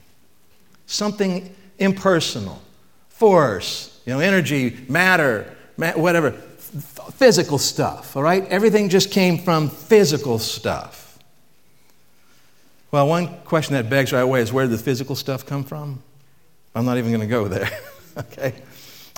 something 0.87 1.55
impersonal, 1.79 2.61
force, 3.09 4.01
you 4.05 4.13
know, 4.13 4.21
energy, 4.21 4.79
matter, 4.89 5.55
whatever, 5.77 6.33
physical 6.33 7.59
stuff, 7.59 8.17
all 8.17 8.23
right? 8.23 8.47
Everything 8.49 8.89
just 8.89 9.11
came 9.11 9.39
from 9.39 9.69
physical 9.71 10.39
stuff. 10.39 11.19
Well, 12.91 13.07
one 13.07 13.29
question 13.45 13.75
that 13.75 13.91
begs 13.91 14.13
right 14.13 14.21
away 14.21 14.41
is 14.41 14.53
where 14.53 14.67
did 14.67 14.73
the 14.79 14.83
physical 14.83 15.15
stuff 15.15 15.45
come 15.45 15.65
from? 15.65 16.03
I'm 16.75 16.85
not 16.85 16.97
even 16.97 17.11
going 17.11 17.21
to 17.21 17.27
go 17.27 17.49
there, 17.49 17.71
okay? 18.17 18.55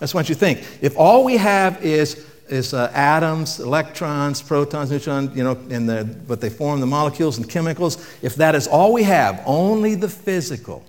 That's 0.01 0.15
what 0.15 0.29
you 0.29 0.35
think. 0.35 0.67
If 0.81 0.99
all 0.99 1.25
we 1.25 1.37
have 1.37 1.85
is, 1.85 2.27
is 2.49 2.75
uh, 2.75 2.91
atoms, 2.95 3.61
electrons, 3.61 4.43
protons, 4.43 4.91
neutrons, 4.91 5.37
you 5.37 5.45
know, 5.45 5.53
and 5.71 5.89
the, 5.89 6.05
but 6.27 6.41
they 6.41 6.51
form 6.51 6.81
the 6.81 6.87
molecules 6.87 7.37
and 7.37 7.49
chemicals, 7.49 8.05
if 8.23 8.35
that 8.37 8.55
is 8.55 8.67
all 8.67 8.93
we 8.93 9.05
have, 9.05 9.41
only 9.47 9.95
the 9.95 10.09
physical, 10.09 10.83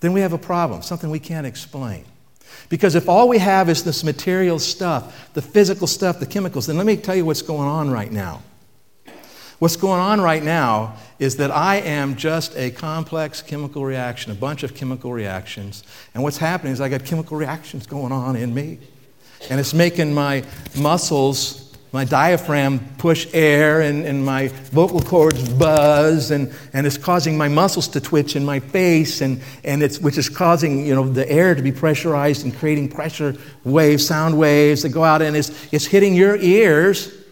then 0.00 0.12
we 0.12 0.20
have 0.20 0.32
a 0.32 0.38
problem, 0.38 0.82
something 0.82 1.10
we 1.10 1.18
can't 1.18 1.46
explain. 1.46 2.04
Because 2.68 2.94
if 2.94 3.08
all 3.08 3.28
we 3.28 3.38
have 3.38 3.68
is 3.68 3.84
this 3.84 4.04
material 4.04 4.58
stuff, 4.58 5.32
the 5.34 5.42
physical 5.42 5.86
stuff, 5.86 6.20
the 6.20 6.26
chemicals, 6.26 6.66
then 6.66 6.76
let 6.76 6.86
me 6.86 6.96
tell 6.96 7.16
you 7.16 7.24
what's 7.24 7.42
going 7.42 7.68
on 7.68 7.90
right 7.90 8.10
now. 8.10 8.42
What's 9.64 9.76
going 9.76 9.98
on 9.98 10.20
right 10.20 10.42
now 10.42 10.94
is 11.18 11.38
that 11.38 11.50
I 11.50 11.76
am 11.76 12.16
just 12.16 12.54
a 12.54 12.70
complex 12.70 13.40
chemical 13.40 13.82
reaction, 13.82 14.30
a 14.30 14.34
bunch 14.34 14.62
of 14.62 14.74
chemical 14.74 15.10
reactions. 15.10 15.84
And 16.12 16.22
what's 16.22 16.36
happening 16.36 16.74
is 16.74 16.82
I 16.82 16.90
got 16.90 17.06
chemical 17.06 17.38
reactions 17.38 17.86
going 17.86 18.12
on 18.12 18.36
in 18.36 18.52
me. 18.52 18.78
And 19.48 19.58
it's 19.58 19.72
making 19.72 20.12
my 20.12 20.44
muscles 20.76 21.72
my 21.92 22.04
diaphragm 22.04 22.80
push 22.98 23.26
air 23.32 23.80
and, 23.80 24.04
and 24.04 24.26
my 24.26 24.48
vocal 24.48 25.00
cords 25.00 25.48
buzz 25.48 26.30
and, 26.30 26.52
and 26.74 26.86
it's 26.86 26.98
causing 26.98 27.38
my 27.38 27.48
muscles 27.48 27.88
to 27.88 28.00
twitch 28.02 28.36
in 28.36 28.44
my 28.44 28.60
face 28.60 29.22
and, 29.22 29.40
and 29.62 29.82
it's, 29.82 29.98
which 29.98 30.18
is 30.18 30.28
causing 30.28 30.84
you 30.84 30.94
know, 30.94 31.08
the 31.08 31.26
air 31.30 31.54
to 31.54 31.62
be 31.62 31.72
pressurized 31.72 32.44
and 32.44 32.54
creating 32.54 32.86
pressure 32.88 33.34
waves 33.62 34.06
sound 34.06 34.36
waves 34.36 34.82
that 34.82 34.90
go 34.90 35.04
out 35.04 35.22
and 35.22 35.34
it's, 35.34 35.72
it's 35.72 35.86
hitting 35.86 36.14
your 36.14 36.36
ears 36.36 37.23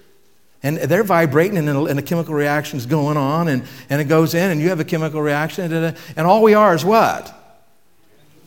and 0.62 0.76
they're 0.76 1.04
vibrating 1.04 1.58
and 1.58 1.68
a, 1.68 1.84
and 1.84 1.98
a 1.98 2.02
chemical 2.02 2.34
reaction 2.34 2.78
is 2.78 2.86
going 2.86 3.16
on 3.16 3.48
and, 3.48 3.64
and 3.90 4.00
it 4.00 4.04
goes 4.04 4.34
in 4.34 4.50
and 4.50 4.60
you 4.60 4.68
have 4.68 4.80
a 4.80 4.84
chemical 4.84 5.20
reaction 5.20 5.72
and 5.72 6.26
all 6.26 6.42
we 6.42 6.54
are 6.54 6.74
is 6.74 6.84
what 6.84 7.38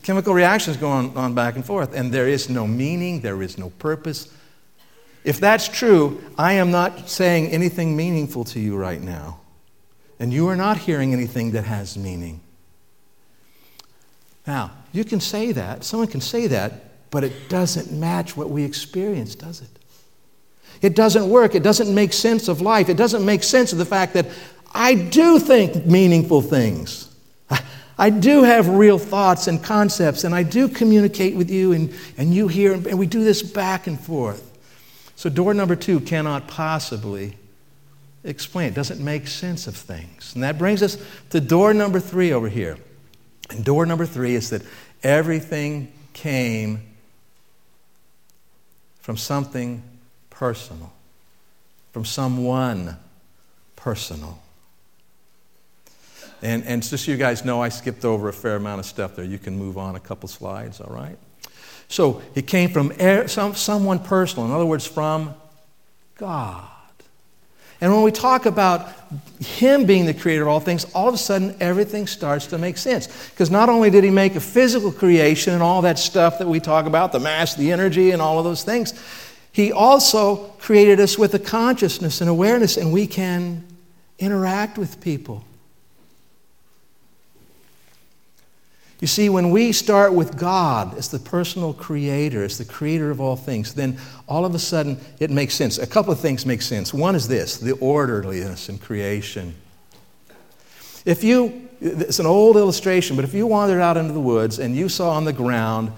chemical 0.02 0.32
reactions 0.32 0.76
going 0.76 1.16
on 1.16 1.34
back 1.34 1.56
and 1.56 1.64
forth 1.64 1.94
and 1.94 2.12
there 2.12 2.28
is 2.28 2.48
no 2.48 2.66
meaning 2.66 3.20
there 3.20 3.42
is 3.42 3.58
no 3.58 3.70
purpose 3.70 4.32
if 5.26 5.40
that's 5.40 5.66
true, 5.66 6.22
I 6.38 6.52
am 6.52 6.70
not 6.70 7.10
saying 7.10 7.48
anything 7.48 7.96
meaningful 7.96 8.44
to 8.44 8.60
you 8.60 8.76
right 8.76 9.02
now. 9.02 9.40
And 10.20 10.32
you 10.32 10.46
are 10.46 10.54
not 10.54 10.78
hearing 10.78 11.12
anything 11.12 11.50
that 11.50 11.64
has 11.64 11.98
meaning. 11.98 12.40
Now, 14.46 14.70
you 14.92 15.02
can 15.02 15.18
say 15.18 15.50
that, 15.50 15.82
someone 15.82 16.06
can 16.06 16.20
say 16.20 16.46
that, 16.46 17.10
but 17.10 17.24
it 17.24 17.48
doesn't 17.48 17.90
match 17.90 18.36
what 18.36 18.50
we 18.50 18.62
experience, 18.62 19.34
does 19.34 19.62
it? 19.62 19.75
It 20.82 20.94
doesn't 20.94 21.28
work. 21.28 21.54
It 21.54 21.62
doesn't 21.62 21.94
make 21.94 22.12
sense 22.12 22.48
of 22.48 22.60
life. 22.60 22.88
It 22.88 22.96
doesn't 22.96 23.24
make 23.24 23.42
sense 23.42 23.72
of 23.72 23.78
the 23.78 23.84
fact 23.84 24.14
that 24.14 24.26
I 24.74 24.94
do 24.94 25.38
think 25.38 25.86
meaningful 25.86 26.42
things. 26.42 27.14
I 27.98 28.10
do 28.10 28.42
have 28.42 28.68
real 28.68 28.98
thoughts 28.98 29.46
and 29.46 29.62
concepts, 29.62 30.24
and 30.24 30.34
I 30.34 30.42
do 30.42 30.68
communicate 30.68 31.34
with 31.34 31.50
you, 31.50 31.72
and, 31.72 31.94
and 32.18 32.34
you 32.34 32.46
hear, 32.46 32.74
and 32.74 32.98
we 32.98 33.06
do 33.06 33.24
this 33.24 33.42
back 33.42 33.86
and 33.86 33.98
forth. 33.98 34.52
So, 35.16 35.30
door 35.30 35.54
number 35.54 35.76
two 35.76 36.00
cannot 36.00 36.46
possibly 36.46 37.36
explain. 38.22 38.68
It 38.68 38.74
doesn't 38.74 39.02
make 39.02 39.26
sense 39.26 39.66
of 39.66 39.74
things. 39.74 40.34
And 40.34 40.42
that 40.42 40.58
brings 40.58 40.82
us 40.82 40.98
to 41.30 41.40
door 41.40 41.72
number 41.72 41.98
three 41.98 42.32
over 42.32 42.50
here. 42.50 42.76
And 43.48 43.64
door 43.64 43.86
number 43.86 44.04
three 44.04 44.34
is 44.34 44.50
that 44.50 44.62
everything 45.02 45.90
came 46.12 46.82
from 49.00 49.16
something 49.16 49.82
personal, 50.36 50.92
from 51.92 52.04
someone 52.04 52.96
personal. 53.74 54.38
And, 56.42 56.62
and 56.64 56.82
just 56.82 57.06
so 57.06 57.10
you 57.10 57.16
guys 57.16 57.42
know, 57.42 57.62
I 57.62 57.70
skipped 57.70 58.04
over 58.04 58.28
a 58.28 58.32
fair 58.34 58.56
amount 58.56 58.80
of 58.80 58.86
stuff 58.86 59.16
there. 59.16 59.24
You 59.24 59.38
can 59.38 59.56
move 59.56 59.78
on 59.78 59.96
a 59.96 60.00
couple 60.00 60.28
slides, 60.28 60.80
all 60.82 60.94
right? 60.94 61.16
So 61.88 62.20
it 62.34 62.46
came 62.46 62.68
from 62.68 62.92
some, 63.28 63.54
someone 63.54 63.98
personal, 63.98 64.44
in 64.46 64.52
other 64.52 64.66
words, 64.66 64.86
from 64.86 65.34
God. 66.18 66.68
And 67.80 67.92
when 67.92 68.02
we 68.02 68.10
talk 68.10 68.46
about 68.46 68.90
Him 69.40 69.86
being 69.86 70.04
the 70.04 70.14
creator 70.14 70.42
of 70.42 70.48
all 70.48 70.60
things, 70.60 70.84
all 70.94 71.08
of 71.08 71.14
a 71.14 71.18
sudden 71.18 71.56
everything 71.60 72.06
starts 72.06 72.46
to 72.48 72.58
make 72.58 72.76
sense. 72.76 73.30
Because 73.30 73.50
not 73.50 73.68
only 73.68 73.90
did 73.90 74.04
He 74.04 74.10
make 74.10 74.34
a 74.34 74.40
physical 74.40 74.92
creation 74.92 75.54
and 75.54 75.62
all 75.62 75.82
that 75.82 75.98
stuff 75.98 76.38
that 76.38 76.48
we 76.48 76.60
talk 76.60 76.84
about, 76.84 77.12
the 77.12 77.20
mass, 77.20 77.54
the 77.54 77.72
energy, 77.72 78.10
and 78.10 78.20
all 78.20 78.38
of 78.38 78.44
those 78.44 78.64
things, 78.64 78.92
He 79.56 79.72
also 79.72 80.48
created 80.58 81.00
us 81.00 81.16
with 81.16 81.32
a 81.32 81.38
consciousness 81.38 82.20
and 82.20 82.28
awareness, 82.28 82.76
and 82.76 82.92
we 82.92 83.06
can 83.06 83.64
interact 84.18 84.76
with 84.76 85.00
people. 85.00 85.46
You 89.00 89.06
see, 89.06 89.30
when 89.30 89.48
we 89.48 89.72
start 89.72 90.12
with 90.12 90.36
God 90.36 90.98
as 90.98 91.08
the 91.08 91.18
personal 91.18 91.72
creator, 91.72 92.44
as 92.44 92.58
the 92.58 92.66
creator 92.66 93.10
of 93.10 93.18
all 93.18 93.34
things, 93.34 93.72
then 93.72 93.96
all 94.28 94.44
of 94.44 94.54
a 94.54 94.58
sudden 94.58 95.00
it 95.20 95.30
makes 95.30 95.54
sense. 95.54 95.78
A 95.78 95.86
couple 95.86 96.12
of 96.12 96.20
things 96.20 96.44
make 96.44 96.60
sense. 96.60 96.92
One 96.92 97.14
is 97.14 97.26
this 97.26 97.56
the 97.56 97.78
orderliness 97.78 98.68
in 98.68 98.76
creation. 98.76 99.54
If 101.06 101.24
you, 101.24 101.66
it's 101.80 102.18
an 102.18 102.26
old 102.26 102.58
illustration, 102.58 103.16
but 103.16 103.24
if 103.24 103.32
you 103.32 103.46
wandered 103.46 103.80
out 103.80 103.96
into 103.96 104.12
the 104.12 104.20
woods 104.20 104.58
and 104.58 104.76
you 104.76 104.90
saw 104.90 105.12
on 105.12 105.24
the 105.24 105.32
ground 105.32 105.92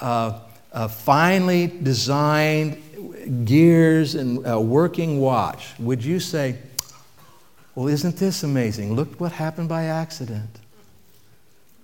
uh, 0.00 0.40
a 0.72 0.88
finely 0.88 1.68
designed 1.68 2.82
gears 3.44 4.14
and 4.14 4.46
a 4.46 4.60
working 4.60 5.20
watch, 5.20 5.78
would 5.78 6.04
you 6.04 6.20
say, 6.20 6.58
Well, 7.74 7.88
isn't 7.88 8.16
this 8.16 8.42
amazing? 8.42 8.94
Look 8.94 9.20
what 9.20 9.32
happened 9.32 9.68
by 9.68 9.84
accident. 9.84 10.50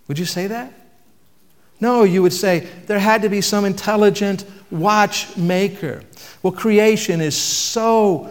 Would 0.08 0.18
you 0.18 0.24
say 0.24 0.46
that? 0.48 0.72
No, 1.80 2.02
you 2.04 2.22
would 2.22 2.32
say 2.32 2.68
there 2.86 2.98
had 2.98 3.22
to 3.22 3.28
be 3.28 3.40
some 3.40 3.64
intelligent 3.64 4.44
watchmaker. 4.70 6.02
Well, 6.42 6.52
creation 6.52 7.20
is 7.20 7.36
so 7.36 8.30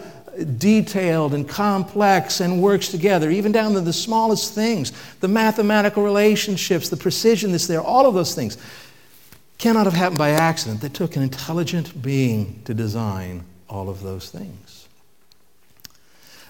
detailed 0.58 1.34
and 1.34 1.48
complex 1.48 2.40
and 2.40 2.62
works 2.62 2.88
together, 2.88 3.30
even 3.30 3.50
down 3.50 3.72
to 3.72 3.80
the 3.80 3.92
smallest 3.92 4.54
things, 4.54 4.92
the 5.20 5.28
mathematical 5.28 6.04
relationships, 6.04 6.88
the 6.88 6.96
precision 6.96 7.50
that's 7.50 7.66
there, 7.66 7.80
all 7.80 8.06
of 8.06 8.14
those 8.14 8.34
things 8.34 8.56
cannot 9.60 9.84
have 9.84 9.94
happened 9.94 10.18
by 10.18 10.30
accident. 10.30 10.80
They 10.80 10.88
took 10.88 11.16
an 11.16 11.22
intelligent 11.22 12.00
being 12.00 12.62
to 12.64 12.72
design 12.72 13.44
all 13.68 13.90
of 13.90 14.02
those 14.02 14.30
things. 14.30 14.88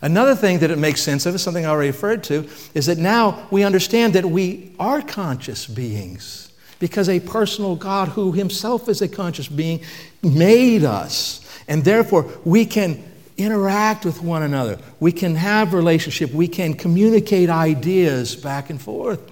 Another 0.01 0.35
thing 0.35 0.61
that 0.61 0.71
it 0.71 0.79
makes 0.79 1.03
sense 1.03 1.27
of 1.27 1.35
is 1.35 1.43
something 1.43 1.67
I 1.67 1.71
already 1.71 1.91
referred 1.91 2.23
to, 2.25 2.49
is 2.73 2.87
that 2.87 2.99
now 2.99 3.49
we 3.51 3.65
understand 3.65 4.15
that 4.15 4.25
we 4.25 4.75
are 4.79 5.03
conscious 5.03 5.67
beings 5.67 6.53
because 6.79 7.09
a 7.09 7.21
personal 7.21 7.77
God 7.77 8.09
who 8.09 8.33
himself 8.33 8.89
is 8.89 9.03
a 9.03 9.09
conscious 9.09 9.49
being 9.49 9.83
made 10.23 10.85
us. 10.85 11.47
And 11.69 11.85
therefore, 11.85 12.31
we 12.45 12.65
can 12.65 13.05
interact 13.37 14.05
with 14.05 14.23
one 14.23 14.43
another. 14.43 14.79
We 15.01 15.13
can 15.13 15.35
have 15.35 15.75
relationship. 15.75 16.33
We 16.33 16.49
can 16.49 16.75
communicate 16.75 17.51
ideas 17.51 18.37
back 18.37 18.71
and 18.71 18.81
forth. 18.81 19.30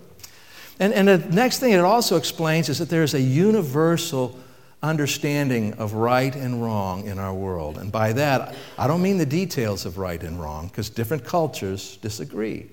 And, 0.80 0.92
and 0.92 1.08
the 1.08 1.18
next 1.18 1.58
thing 1.58 1.72
it 1.72 1.80
also 1.80 2.16
explains 2.16 2.68
is 2.68 2.78
that 2.78 2.88
there 2.88 3.02
is 3.02 3.14
a 3.14 3.20
universal 3.20 4.38
understanding 4.82 5.74
of 5.74 5.94
right 5.94 6.34
and 6.36 6.62
wrong 6.62 7.06
in 7.06 7.18
our 7.18 7.34
world. 7.34 7.78
And 7.78 7.90
by 7.90 8.12
that, 8.12 8.54
I 8.78 8.86
don't 8.86 9.02
mean 9.02 9.18
the 9.18 9.26
details 9.26 9.84
of 9.84 9.98
right 9.98 10.22
and 10.22 10.40
wrong, 10.40 10.68
because 10.68 10.88
different 10.88 11.24
cultures 11.24 11.96
disagree. 11.96 12.68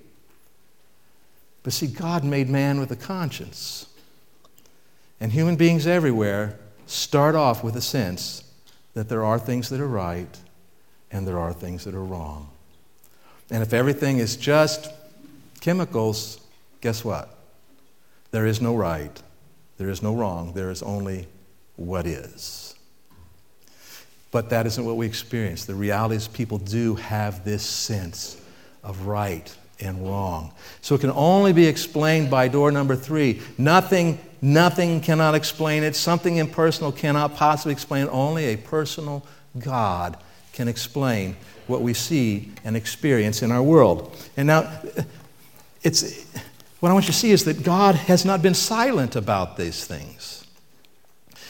But 1.63 1.74
see, 1.74 1.88
God 1.88 2.24
made 2.24 2.47
man 2.47 2.79
with 2.79 2.91
a 2.91 2.95
conscience. 2.95 3.88
And 5.19 5.31
human 5.31 5.55
beings 5.55 5.88
everywhere 5.88 6.59
start 6.85 7.33
off 7.33 7.63
with 7.63 7.75
a 7.75 7.81
sense 7.81 8.43
that 8.93 9.09
there 9.09 9.25
are 9.25 9.39
things 9.39 9.69
that 9.69 9.79
are 9.79 9.88
right 9.88 10.38
and 11.12 11.27
there 11.27 11.39
are 11.39 11.53
things 11.53 11.85
that 11.85 11.95
are 11.95 12.03
wrong. 12.03 12.50
And 13.50 13.63
if 13.63 13.74
everything 13.74 14.19
is 14.19 14.38
just 14.38 14.91
chemicals, 15.62 16.39
guess 16.81 17.03
what? 17.03 17.35
There 18.32 18.46
is 18.46 18.62
no 18.62 18.75
right, 18.75 19.22
there 19.77 19.89
is 19.89 20.01
no 20.01 20.15
wrong, 20.15 20.53
there 20.53 20.72
is 20.72 20.84
only 20.84 21.27
what 21.75 22.05
is. 22.05 22.75
But 24.32 24.50
that 24.50 24.65
isn't 24.65 24.84
what 24.84 24.98
we 24.98 25.05
experience. 25.05 25.65
The 25.65 25.75
reality 25.75 26.15
is, 26.15 26.27
people 26.27 26.58
do 26.58 26.96
have 26.96 27.46
this 27.46 27.63
sense 27.63 28.41
of 28.84 29.08
right 29.08 29.55
and 29.79 30.08
wrong. 30.08 30.53
So 30.82 30.96
it 30.96 31.01
can 31.01 31.12
only 31.12 31.53
be 31.53 31.65
explained 31.65 32.29
by 32.29 32.48
door 32.48 32.72
number 32.72 32.96
three. 32.96 33.41
Nothing, 33.58 34.20
nothing 34.41 35.01
cannot 35.01 35.36
explain 35.36 35.84
it. 35.84 35.96
Something 35.96 36.38
impersonal 36.38 36.91
cannot 36.91 37.36
possibly 37.36 37.74
explain. 37.74 38.08
it. 38.08 38.10
Only 38.10 38.46
a 38.46 38.58
personal 38.58 39.25
God 39.58 40.17
can 40.53 40.67
explain 40.67 41.36
what 41.67 41.82
we 41.82 41.94
see 41.94 42.51
and 42.63 42.75
experience 42.75 43.41
in 43.41 43.51
our 43.51 43.63
world. 43.63 44.15
And 44.38 44.48
now, 44.48 44.82
it's, 45.82 46.25
what 46.86 46.92
I 46.92 46.94
want 46.94 47.08
you 47.08 47.13
to 47.13 47.18
see 47.18 47.32
is 47.32 47.46
that 47.46 47.63
God 47.63 47.96
has 47.96 48.25
not 48.25 48.44
been 48.44 48.54
silent 48.54 49.15
about 49.15 49.58
these 49.58 49.88
things. 49.88 50.46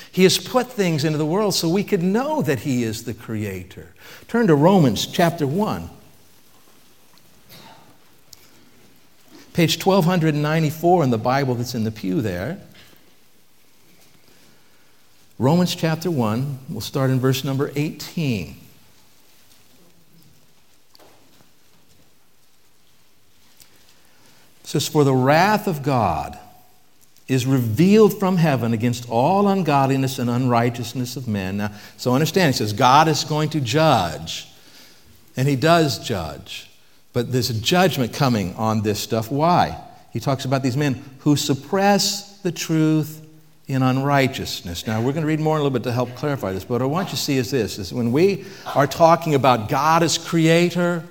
He 0.09 0.23
has 0.23 0.37
put 0.37 0.71
things 0.71 1.03
into 1.03 1.17
the 1.17 1.25
world 1.25 1.53
so 1.53 1.67
we 1.67 1.83
could 1.83 2.01
know 2.01 2.41
that 2.41 2.59
He 2.59 2.83
is 2.83 3.03
the 3.03 3.13
Creator. 3.13 3.93
Turn 4.29 4.47
to 4.47 4.55
Romans 4.55 5.05
chapter 5.05 5.45
1. 5.45 5.89
Page 9.51 9.85
1294 9.85 11.03
in 11.03 11.09
the 11.09 11.17
Bible 11.17 11.55
that's 11.55 11.75
in 11.75 11.83
the 11.83 11.91
pew 11.91 12.21
there. 12.21 12.61
Romans 15.37 15.75
chapter 15.75 16.09
1, 16.09 16.59
we'll 16.69 16.79
start 16.79 17.09
in 17.09 17.19
verse 17.19 17.43
number 17.43 17.73
18. 17.75 18.55
It 24.65 24.69
says, 24.69 24.87
For 24.87 25.03
the 25.03 25.13
wrath 25.13 25.67
of 25.67 25.83
God 25.83 26.39
is 27.27 27.45
revealed 27.45 28.19
from 28.19 28.37
heaven 28.37 28.73
against 28.73 29.07
all 29.09 29.47
ungodliness 29.47 30.17
and 30.17 30.27
unrighteousness 30.27 31.15
of 31.15 31.27
men. 31.27 31.57
Now, 31.57 31.71
so 31.97 32.15
understand, 32.15 32.55
he 32.55 32.57
says 32.57 32.73
God 32.73 33.07
is 33.07 33.23
going 33.25 33.51
to 33.51 33.61
judge, 33.61 34.47
and 35.37 35.47
he 35.47 35.55
does 35.55 35.99
judge. 35.99 36.67
But 37.13 37.31
there's 37.31 37.51
a 37.51 37.61
judgment 37.61 38.11
coming 38.11 38.55
on 38.55 38.81
this 38.81 38.99
stuff. 38.99 39.31
Why? 39.31 39.79
He 40.11 40.19
talks 40.19 40.45
about 40.45 40.63
these 40.63 40.75
men 40.75 41.03
who 41.19 41.35
suppress 41.35 42.39
the 42.39 42.51
truth 42.51 43.23
in 43.67 43.83
unrighteousness. 43.83 44.87
Now, 44.87 44.99
we're 44.99 45.13
going 45.13 45.21
to 45.21 45.27
read 45.27 45.39
more 45.39 45.57
in 45.57 45.61
a 45.61 45.63
little 45.63 45.77
bit 45.77 45.83
to 45.83 45.91
help 45.91 46.15
clarify 46.15 46.53
this, 46.53 46.63
but 46.63 46.73
what 46.73 46.81
I 46.81 46.85
want 46.85 47.09
you 47.09 47.11
to 47.11 47.17
see 47.17 47.37
is 47.37 47.51
this 47.51 47.77
is 47.77 47.93
when 47.93 48.11
we 48.11 48.45
are 48.73 48.87
talking 48.87 49.35
about 49.35 49.69
God 49.69 50.01
as 50.01 50.17
creator, 50.17 51.03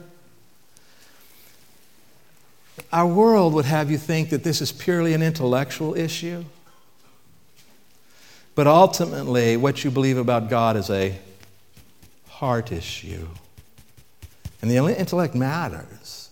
our 2.93 3.07
world 3.07 3.55
would 3.55 3.65
have 3.65 3.91
you 3.91 3.99
think 3.99 4.31
that 4.31 4.45
this 4.45 4.61
is 4.61 4.73
purely 4.73 5.15
an 5.15 5.23
intellectual 5.23 5.95
issue. 5.97 6.45
But 8.55 8.67
ultimately, 8.67 9.57
what 9.57 9.83
you 9.83 9.91
believe 9.91 10.17
about 10.17 10.49
God 10.49 10.77
is 10.77 10.91
a 10.91 11.19
heart 12.29 12.71
issue. 12.71 13.27
And 14.63 14.71
the 14.71 14.77
intellect 14.99 15.35
matters. 15.35 16.31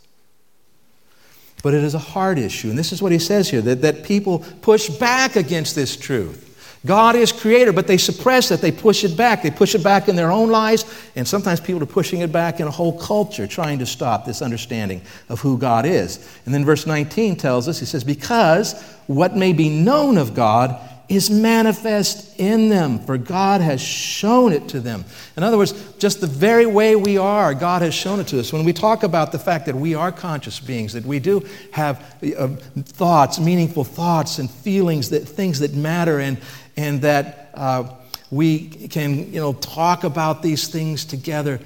But 1.63 1.75
it 1.75 1.85
is 1.85 1.95
a 1.95 1.99
heart 1.99 2.39
issue. 2.39 2.71
And 2.71 2.79
this 2.79 2.93
is 2.93 3.03
what 3.03 3.13
he 3.13 3.19
says 3.19 3.51
here 3.51 3.61
that, 3.63 3.83
that 3.83 4.05
people 4.05 4.41
push 4.63 4.89
back 4.89 5.37
against 5.37 5.75
this 5.75 5.97
truth. 5.97 6.49
God 6.85 7.15
is 7.15 7.31
creator, 7.31 7.73
but 7.73 7.87
they 7.87 7.97
suppress 7.97 8.51
it. 8.51 8.61
They 8.61 8.73
push 8.73 9.05
it 9.05 9.17
back. 9.17 9.43
They 9.43 9.53
push 9.53 9.75
it 9.75 9.85
back 9.85 10.09
in 10.09 10.17
their 10.17 10.33
own 10.33 10.51
lives, 10.51 10.85
and 11.15 11.27
sometimes 11.27 11.61
people 11.61 11.83
are 11.83 11.87
pushing 11.87 12.23
it 12.23 12.33
back 12.33 12.59
in 12.59 12.67
a 12.67 12.71
whole 12.71 12.99
culture, 12.99 13.47
trying 13.47 13.79
to 13.79 13.87
stop 13.87 14.25
this 14.25 14.43
understanding 14.43 15.01
of 15.29 15.41
who 15.41 15.59
God 15.59 15.87
is. 15.87 16.29
And 16.45 16.53
then 16.53 16.65
verse 16.65 16.85
19 16.85 17.37
tells 17.37 17.69
us, 17.69 17.79
he 17.79 17.87
says, 17.87 18.03
Because 18.03 18.83
what 19.07 19.37
may 19.37 19.53
be 19.53 19.69
known 19.69 20.19
of 20.19 20.35
God 20.35 20.81
is 21.09 21.31
manifest 21.31 22.39
in 22.39 22.69
them, 22.69 22.99
for 22.99 23.19
God 23.19 23.61
has 23.61 23.81
shown 23.81 24.53
it 24.53 24.69
to 24.69 24.81
them. 24.81 25.05
In 25.37 25.43
other 25.43 25.59
words, 25.59 25.73
just 25.95 26.21
the 26.21 26.27
very 26.27 26.67
way 26.67 26.97
we 26.97 27.19
are, 27.19 27.55
God 27.55 27.83
has 27.83 27.95
shown 27.95 28.21
it 28.21 28.29
to 28.29 28.41
us. 28.41 28.53
When 28.53 28.65
we 28.65 28.73
talk 28.73 29.03
about 29.03 29.33
the 29.33 29.39
fact 29.39 29.67
that 29.67 29.75
we 29.75 29.95
are 29.95 30.11
conscious 30.13 30.61
beings, 30.61 30.93
that 30.95 31.05
we 31.05 31.19
do 31.19 31.47
have 31.73 32.17
uh, 32.37 32.49
thoughts, 32.85 33.39
meaningful 33.39 33.85
thoughts 33.85 34.39
and 34.39 34.51
feelings, 34.51 35.11
that 35.11 35.29
things 35.29 35.59
that 35.59 35.75
matter, 35.75 36.21
and, 36.21 36.39
and 36.77 37.03
that 37.03 37.51
uh, 37.55 37.85
we 38.31 38.69
can 38.69 39.33
you 39.33 39.41
know, 39.41 39.53
talk 39.53 40.05
about 40.05 40.43
these 40.43 40.69
things 40.69 41.05
together. 41.05 41.61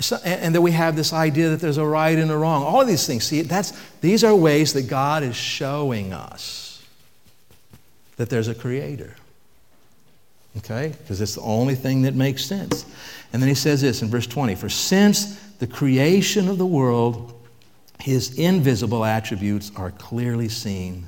So, 0.00 0.18
and, 0.24 0.40
and 0.42 0.54
that 0.54 0.60
we 0.60 0.72
have 0.72 0.94
this 0.94 1.12
idea 1.12 1.50
that 1.50 1.60
there's 1.60 1.78
a 1.78 1.86
right 1.86 2.18
and 2.18 2.30
a 2.30 2.36
wrong. 2.36 2.62
All 2.62 2.82
of 2.82 2.86
these 2.86 3.06
things, 3.06 3.24
see, 3.24 3.42
that's, 3.42 3.72
these 4.00 4.24
are 4.24 4.34
ways 4.34 4.74
that 4.74 4.88
God 4.88 5.22
is 5.22 5.36
showing 5.36 6.12
us 6.12 6.67
that 8.18 8.28
there's 8.28 8.48
a 8.48 8.54
creator. 8.54 9.16
Okay? 10.58 10.94
Because 10.98 11.20
it's 11.20 11.36
the 11.36 11.40
only 11.40 11.74
thing 11.74 12.02
that 12.02 12.14
makes 12.14 12.44
sense. 12.44 12.84
And 13.32 13.40
then 13.40 13.48
he 13.48 13.54
says 13.54 13.80
this 13.80 14.02
in 14.02 14.08
verse 14.08 14.26
20 14.26 14.54
For 14.54 14.68
since 14.68 15.40
the 15.58 15.66
creation 15.66 16.48
of 16.48 16.58
the 16.58 16.66
world, 16.66 17.34
his 18.00 18.38
invisible 18.38 19.04
attributes 19.04 19.72
are 19.76 19.90
clearly 19.92 20.48
seen 20.48 21.06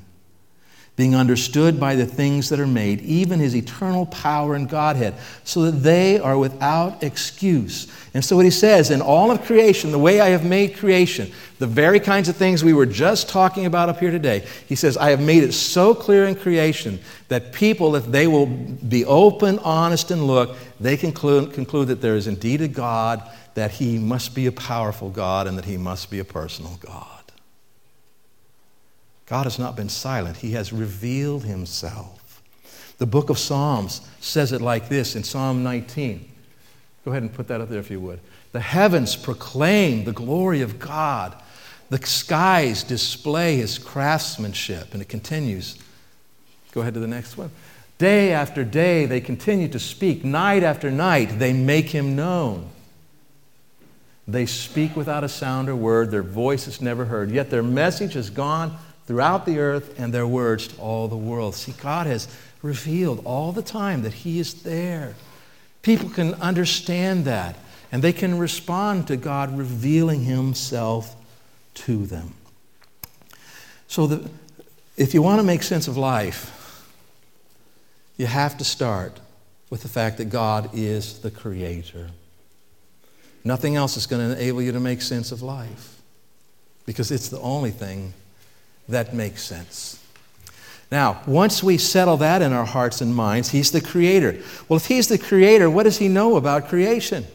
being 0.97 1.15
understood 1.15 1.79
by 1.79 1.95
the 1.95 2.05
things 2.05 2.49
that 2.49 2.59
are 2.59 2.67
made, 2.67 3.01
even 3.01 3.39
his 3.39 3.55
eternal 3.55 4.05
power 4.07 4.55
and 4.55 4.69
Godhead, 4.69 5.15
so 5.45 5.63
that 5.63 5.77
they 5.83 6.19
are 6.19 6.37
without 6.37 7.01
excuse. 7.01 7.87
And 8.13 8.23
so, 8.23 8.35
what 8.35 8.43
he 8.43 8.51
says, 8.51 8.91
in 8.91 9.01
all 9.01 9.31
of 9.31 9.41
creation, 9.43 9.91
the 9.91 9.99
way 9.99 10.19
I 10.19 10.29
have 10.29 10.45
made 10.45 10.75
creation, 10.75 11.31
the 11.59 11.67
very 11.67 11.99
kinds 11.99 12.27
of 12.27 12.35
things 12.35 12.63
we 12.63 12.73
were 12.73 12.85
just 12.85 13.29
talking 13.29 13.65
about 13.65 13.87
up 13.87 13.99
here 13.99 14.11
today, 14.11 14.45
he 14.67 14.75
says, 14.75 14.97
I 14.97 15.11
have 15.11 15.21
made 15.21 15.43
it 15.43 15.53
so 15.53 15.95
clear 15.95 16.25
in 16.25 16.35
creation 16.35 16.99
that 17.29 17.53
people, 17.53 17.95
if 17.95 18.05
they 18.05 18.27
will 18.27 18.47
be 18.47 19.05
open, 19.05 19.59
honest, 19.59 20.11
and 20.11 20.27
look, 20.27 20.57
they 20.79 20.97
conclude, 20.97 21.53
conclude 21.53 21.87
that 21.87 22.01
there 22.01 22.17
is 22.17 22.27
indeed 22.27 22.61
a 22.61 22.67
God, 22.67 23.23
that 23.53 23.71
he 23.71 23.97
must 23.97 24.35
be 24.35 24.45
a 24.45 24.51
powerful 24.51 25.09
God, 25.09 25.47
and 25.47 25.57
that 25.57 25.65
he 25.65 25.77
must 25.77 26.11
be 26.11 26.19
a 26.19 26.25
personal 26.25 26.77
God. 26.81 27.20
God 29.31 29.45
has 29.45 29.57
not 29.57 29.77
been 29.77 29.87
silent, 29.87 30.35
He 30.35 30.51
has 30.51 30.73
revealed 30.73 31.45
Himself. 31.45 32.41
The 32.97 33.05
book 33.05 33.29
of 33.29 33.39
Psalms 33.39 34.01
says 34.19 34.51
it 34.51 34.59
like 34.59 34.89
this 34.89 35.15
in 35.15 35.23
Psalm 35.23 35.63
19. 35.63 36.29
Go 37.05 37.11
ahead 37.11 37.23
and 37.23 37.33
put 37.33 37.47
that 37.47 37.61
up 37.61 37.69
there 37.69 37.79
if 37.79 37.89
you 37.89 38.01
would. 38.01 38.19
The 38.51 38.59
heavens 38.59 39.15
proclaim 39.15 40.03
the 40.03 40.11
glory 40.11 40.61
of 40.61 40.79
God, 40.79 41.33
the 41.89 42.05
skies 42.05 42.83
display 42.83 43.55
His 43.55 43.77
craftsmanship. 43.77 44.91
And 44.91 45.01
it 45.01 45.07
continues. 45.07 45.77
Go 46.73 46.81
ahead 46.81 46.95
to 46.95 46.99
the 46.99 47.07
next 47.07 47.37
one. 47.37 47.51
Day 47.99 48.33
after 48.33 48.65
day, 48.65 49.05
they 49.05 49.21
continue 49.21 49.69
to 49.69 49.79
speak. 49.79 50.25
Night 50.25 50.61
after 50.61 50.91
night, 50.91 51.39
they 51.39 51.53
make 51.53 51.87
him 51.87 52.17
known. 52.17 52.67
They 54.27 54.45
speak 54.45 54.97
without 54.97 55.23
a 55.23 55.29
sound 55.29 55.69
or 55.69 55.75
word. 55.75 56.11
Their 56.11 56.21
voice 56.21 56.67
is 56.67 56.81
never 56.81 57.05
heard. 57.05 57.31
Yet 57.31 57.49
their 57.49 57.63
message 57.63 58.13
has 58.13 58.29
gone 58.29 58.77
throughout 59.05 59.45
the 59.45 59.59
earth 59.59 59.99
and 59.99 60.13
their 60.13 60.27
words 60.27 60.67
to 60.69 60.81
all 60.81 61.07
the 61.07 61.17
world. 61.17 61.55
See, 61.55 61.73
God 61.73 62.07
has 62.07 62.27
revealed 62.61 63.21
all 63.25 63.51
the 63.51 63.61
time 63.61 64.03
that 64.03 64.13
He 64.13 64.39
is 64.39 64.63
there. 64.63 65.15
People 65.81 66.09
can 66.09 66.35
understand 66.35 67.25
that 67.25 67.55
and 67.91 68.01
they 68.01 68.13
can 68.13 68.37
respond 68.37 69.07
to 69.07 69.17
God 69.17 69.57
revealing 69.57 70.23
Himself 70.23 71.15
to 71.73 72.05
them. 72.05 72.33
So, 73.87 74.07
the, 74.07 74.29
if 74.95 75.13
you 75.13 75.21
want 75.21 75.39
to 75.39 75.43
make 75.43 75.63
sense 75.63 75.87
of 75.87 75.97
life, 75.97 76.57
you 78.17 78.27
have 78.27 78.57
to 78.59 78.63
start 78.63 79.19
with 79.69 79.81
the 79.81 79.89
fact 79.89 80.17
that 80.17 80.25
God 80.25 80.69
is 80.73 81.19
the 81.19 81.31
Creator. 81.31 82.09
Nothing 83.43 83.75
else 83.75 83.97
is 83.97 84.05
going 84.05 84.29
to 84.29 84.39
enable 84.39 84.61
you 84.61 84.71
to 84.71 84.79
make 84.79 85.01
sense 85.01 85.31
of 85.31 85.41
life 85.41 86.01
because 86.85 87.11
it's 87.11 87.29
the 87.29 87.39
only 87.39 87.71
thing 87.71 88.13
that 88.89 89.13
makes 89.13 89.43
sense. 89.43 89.97
Now, 90.91 91.21
once 91.25 91.63
we 91.63 91.77
settle 91.77 92.17
that 92.17 92.41
in 92.41 92.51
our 92.51 92.65
hearts 92.65 92.99
and 92.99 93.15
minds, 93.15 93.49
He's 93.49 93.71
the 93.71 93.79
Creator. 93.79 94.41
Well, 94.67 94.77
if 94.77 94.87
He's 94.87 95.07
the 95.07 95.17
Creator, 95.17 95.69
what 95.69 95.83
does 95.83 95.97
He 95.97 96.09
know 96.09 96.35
about 96.35 96.67
creation? 96.67 97.25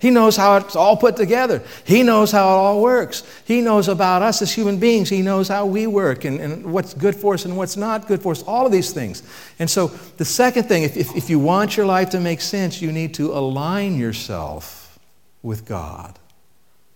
He 0.00 0.10
knows 0.10 0.36
how 0.36 0.56
it's 0.56 0.76
all 0.76 0.96
put 0.96 1.16
together. 1.16 1.62
He 1.84 2.04
knows 2.04 2.30
how 2.30 2.46
it 2.46 2.52
all 2.52 2.82
works. 2.82 3.24
He 3.44 3.60
knows 3.60 3.88
about 3.88 4.22
us 4.22 4.40
as 4.42 4.52
human 4.52 4.78
beings. 4.78 5.08
He 5.08 5.22
knows 5.22 5.48
how 5.48 5.66
we 5.66 5.88
work 5.88 6.24
and, 6.24 6.40
and 6.40 6.72
what's 6.72 6.94
good 6.94 7.16
for 7.16 7.34
us 7.34 7.44
and 7.44 7.56
what's 7.56 7.76
not 7.76 8.06
good 8.06 8.22
for 8.22 8.30
us, 8.30 8.42
all 8.44 8.64
of 8.64 8.70
these 8.70 8.92
things. 8.92 9.24
And 9.58 9.68
so, 9.68 9.88
the 9.88 10.24
second 10.24 10.64
thing, 10.64 10.84
if, 10.84 10.96
if, 10.96 11.16
if 11.16 11.30
you 11.30 11.40
want 11.40 11.76
your 11.76 11.86
life 11.86 12.10
to 12.10 12.20
make 12.20 12.40
sense, 12.40 12.80
you 12.80 12.92
need 12.92 13.14
to 13.14 13.32
align 13.32 13.98
yourself 13.98 15.00
with 15.42 15.64
God, 15.64 16.16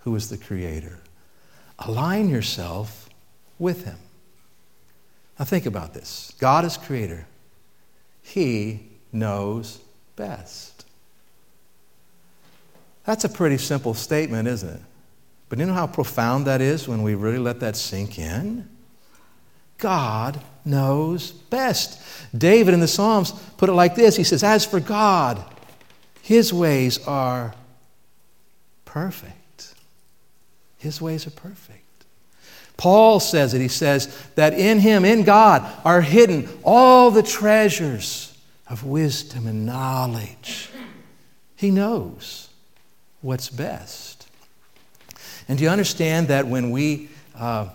who 0.00 0.14
is 0.14 0.30
the 0.30 0.38
Creator. 0.38 1.00
Align 1.80 2.28
yourself 2.28 3.01
with 3.62 3.84
him. 3.84 3.96
Now 5.38 5.46
think 5.46 5.64
about 5.64 5.94
this 5.94 6.34
God 6.38 6.64
is 6.64 6.76
creator, 6.76 7.26
he 8.20 8.80
knows 9.12 9.80
best. 10.16 10.84
That's 13.04 13.24
a 13.24 13.28
pretty 13.28 13.58
simple 13.58 13.94
statement, 13.94 14.46
isn't 14.46 14.68
it? 14.68 14.80
But 15.48 15.58
you 15.58 15.66
know 15.66 15.74
how 15.74 15.86
profound 15.86 16.46
that 16.46 16.60
is 16.60 16.86
when 16.86 17.02
we 17.02 17.14
really 17.14 17.38
let 17.38 17.60
that 17.60 17.76
sink 17.76 18.18
in? 18.18 18.68
God 19.78 20.40
knows 20.64 21.32
best. 21.32 22.00
David 22.36 22.72
in 22.72 22.80
the 22.80 22.88
Psalms 22.88 23.32
put 23.56 23.68
it 23.68 23.72
like 23.72 23.94
this 23.94 24.16
He 24.16 24.24
says, 24.24 24.42
As 24.42 24.64
for 24.64 24.80
God, 24.80 25.44
his 26.22 26.52
ways 26.52 27.04
are 27.06 27.54
perfect. 28.84 29.74
His 30.78 31.00
ways 31.00 31.26
are 31.26 31.30
perfect. 31.30 31.81
Paul 32.82 33.20
says 33.20 33.54
it. 33.54 33.60
He 33.60 33.68
says 33.68 34.12
that 34.34 34.54
in 34.54 34.80
him, 34.80 35.04
in 35.04 35.22
God, 35.22 35.64
are 35.84 36.00
hidden 36.00 36.48
all 36.64 37.12
the 37.12 37.22
treasures 37.22 38.36
of 38.66 38.82
wisdom 38.82 39.46
and 39.46 39.64
knowledge. 39.64 40.68
He 41.54 41.70
knows 41.70 42.48
what's 43.20 43.48
best. 43.50 44.26
And 45.46 45.58
do 45.58 45.62
you 45.62 45.70
understand 45.70 46.26
that 46.26 46.48
when 46.48 46.72
we 46.72 47.08
uh, 47.36 47.68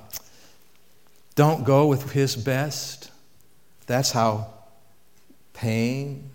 don't 1.35 1.63
go 1.63 1.87
with 1.87 2.11
his 2.11 2.35
best, 2.35 3.09
that's 3.85 4.11
how 4.11 4.49
pain, 5.53 6.31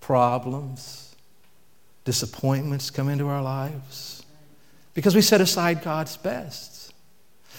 problems, 0.00 1.14
disappointments 2.04 2.90
come 2.90 3.08
into 3.08 3.28
our 3.28 3.44
lives? 3.44 4.24
Because 4.92 5.14
we 5.14 5.22
set 5.22 5.40
aside 5.40 5.84
God's 5.84 6.16
best. 6.16 6.75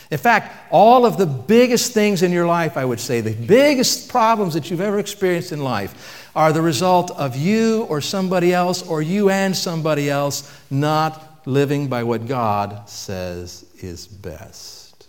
In 0.10 0.17
fact, 0.17 0.56
all 0.72 1.06
of 1.06 1.17
the 1.17 1.26
biggest 1.26 1.93
things 1.93 2.24
in 2.24 2.32
your 2.32 2.46
life, 2.46 2.78
I 2.78 2.86
would 2.86 3.00
say, 3.00 3.20
the 3.20 3.34
biggest 3.34 4.10
problems 4.10 4.54
that 4.54 4.72
you've 4.72 4.82
ever 4.82 5.00
experienced 5.00 5.52
in 5.52 5.63
life 5.63 6.30
are 6.36 6.54
the 6.54 6.62
result 6.62 7.12
of 7.12 7.36
you 7.36 7.84
or 7.89 8.00
somebody 8.00 8.54
else 8.54 8.88
or 8.88 9.02
you 9.02 9.30
and 9.30 9.56
somebody 9.56 10.10
else 10.10 10.54
not 10.70 11.46
living 11.46 11.88
by 11.88 12.04
what 12.04 12.28
God 12.28 12.88
says 12.88 13.65
is 13.80 14.08
best. 14.08 15.08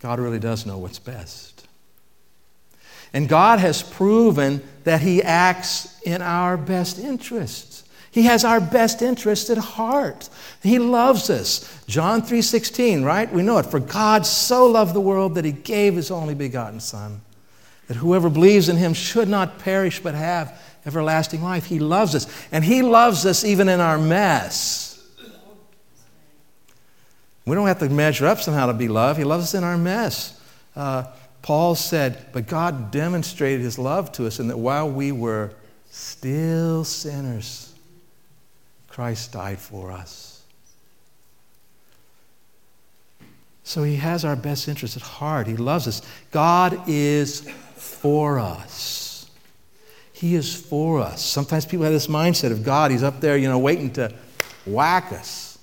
God 0.00 0.20
really 0.20 0.38
does 0.38 0.66
know 0.66 0.78
what's 0.78 0.98
best. 0.98 1.66
And 3.12 3.28
God 3.28 3.58
has 3.58 3.82
proven 3.82 4.62
that 4.84 5.00
He 5.00 5.22
acts 5.22 6.00
in 6.02 6.22
our 6.22 6.56
best 6.56 6.98
interests. 6.98 7.75
He 8.16 8.22
has 8.22 8.46
our 8.46 8.62
best 8.62 9.02
interest 9.02 9.50
at 9.50 9.58
heart. 9.58 10.30
He 10.62 10.78
loves 10.78 11.28
us. 11.28 11.68
John 11.86 12.22
3:16, 12.22 13.04
right? 13.04 13.30
We 13.30 13.42
know 13.42 13.58
it. 13.58 13.66
For 13.66 13.78
God 13.78 14.24
so 14.24 14.66
loved 14.66 14.94
the 14.94 15.02
world 15.02 15.34
that 15.34 15.44
he 15.44 15.52
gave 15.52 15.96
his 15.96 16.10
only 16.10 16.34
begotten 16.34 16.80
son, 16.80 17.20
that 17.88 17.98
whoever 17.98 18.30
believes 18.30 18.70
in 18.70 18.78
him 18.78 18.94
should 18.94 19.28
not 19.28 19.58
perish 19.58 20.00
but 20.02 20.14
have 20.14 20.58
everlasting 20.86 21.42
life. 21.42 21.66
He 21.66 21.78
loves 21.78 22.14
us, 22.14 22.26
and 22.50 22.64
he 22.64 22.80
loves 22.80 23.26
us 23.26 23.44
even 23.44 23.68
in 23.68 23.80
our 23.80 23.98
mess. 23.98 24.98
We 27.44 27.54
don't 27.54 27.66
have 27.66 27.80
to 27.80 27.90
measure 27.90 28.26
up 28.28 28.40
somehow 28.40 28.68
to 28.68 28.72
be 28.72 28.88
loved. 28.88 29.18
He 29.18 29.24
loves 29.24 29.44
us 29.44 29.54
in 29.54 29.62
our 29.62 29.76
mess. 29.76 30.40
Uh, 30.74 31.04
Paul 31.42 31.74
said, 31.74 32.28
But 32.32 32.46
God 32.46 32.90
demonstrated 32.90 33.60
his 33.60 33.78
love 33.78 34.10
to 34.12 34.26
us 34.26 34.40
in 34.40 34.48
that 34.48 34.56
while 34.56 34.90
we 34.90 35.12
were 35.12 35.52
still 35.90 36.82
sinners, 36.82 37.74
Christ 38.96 39.32
died 39.32 39.58
for 39.58 39.92
us. 39.92 40.40
So 43.62 43.82
he 43.82 43.96
has 43.96 44.24
our 44.24 44.36
best 44.36 44.68
interests 44.68 44.96
at 44.96 45.02
heart. 45.02 45.46
He 45.46 45.54
loves 45.54 45.86
us. 45.86 46.00
God 46.30 46.80
is 46.88 47.42
for 47.74 48.38
us. 48.38 49.30
He 50.14 50.34
is 50.34 50.54
for 50.54 51.00
us. 51.00 51.22
Sometimes 51.22 51.66
people 51.66 51.84
have 51.84 51.92
this 51.92 52.06
mindset 52.06 52.52
of 52.52 52.64
God, 52.64 52.90
he's 52.90 53.02
up 53.02 53.20
there, 53.20 53.36
you 53.36 53.48
know, 53.48 53.58
waiting 53.58 53.92
to 53.92 54.14
whack 54.64 55.12
us. 55.12 55.58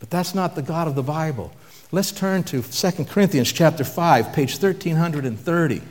But 0.00 0.08
that's 0.08 0.34
not 0.34 0.54
the 0.54 0.62
God 0.62 0.88
of 0.88 0.94
the 0.94 1.02
Bible. 1.02 1.52
Let's 1.92 2.12
turn 2.12 2.44
to 2.44 2.62
2 2.62 3.04
Corinthians 3.04 3.52
chapter 3.52 3.84
5, 3.84 4.32
page 4.32 4.52
1330. 4.52 5.80
I 5.80 5.82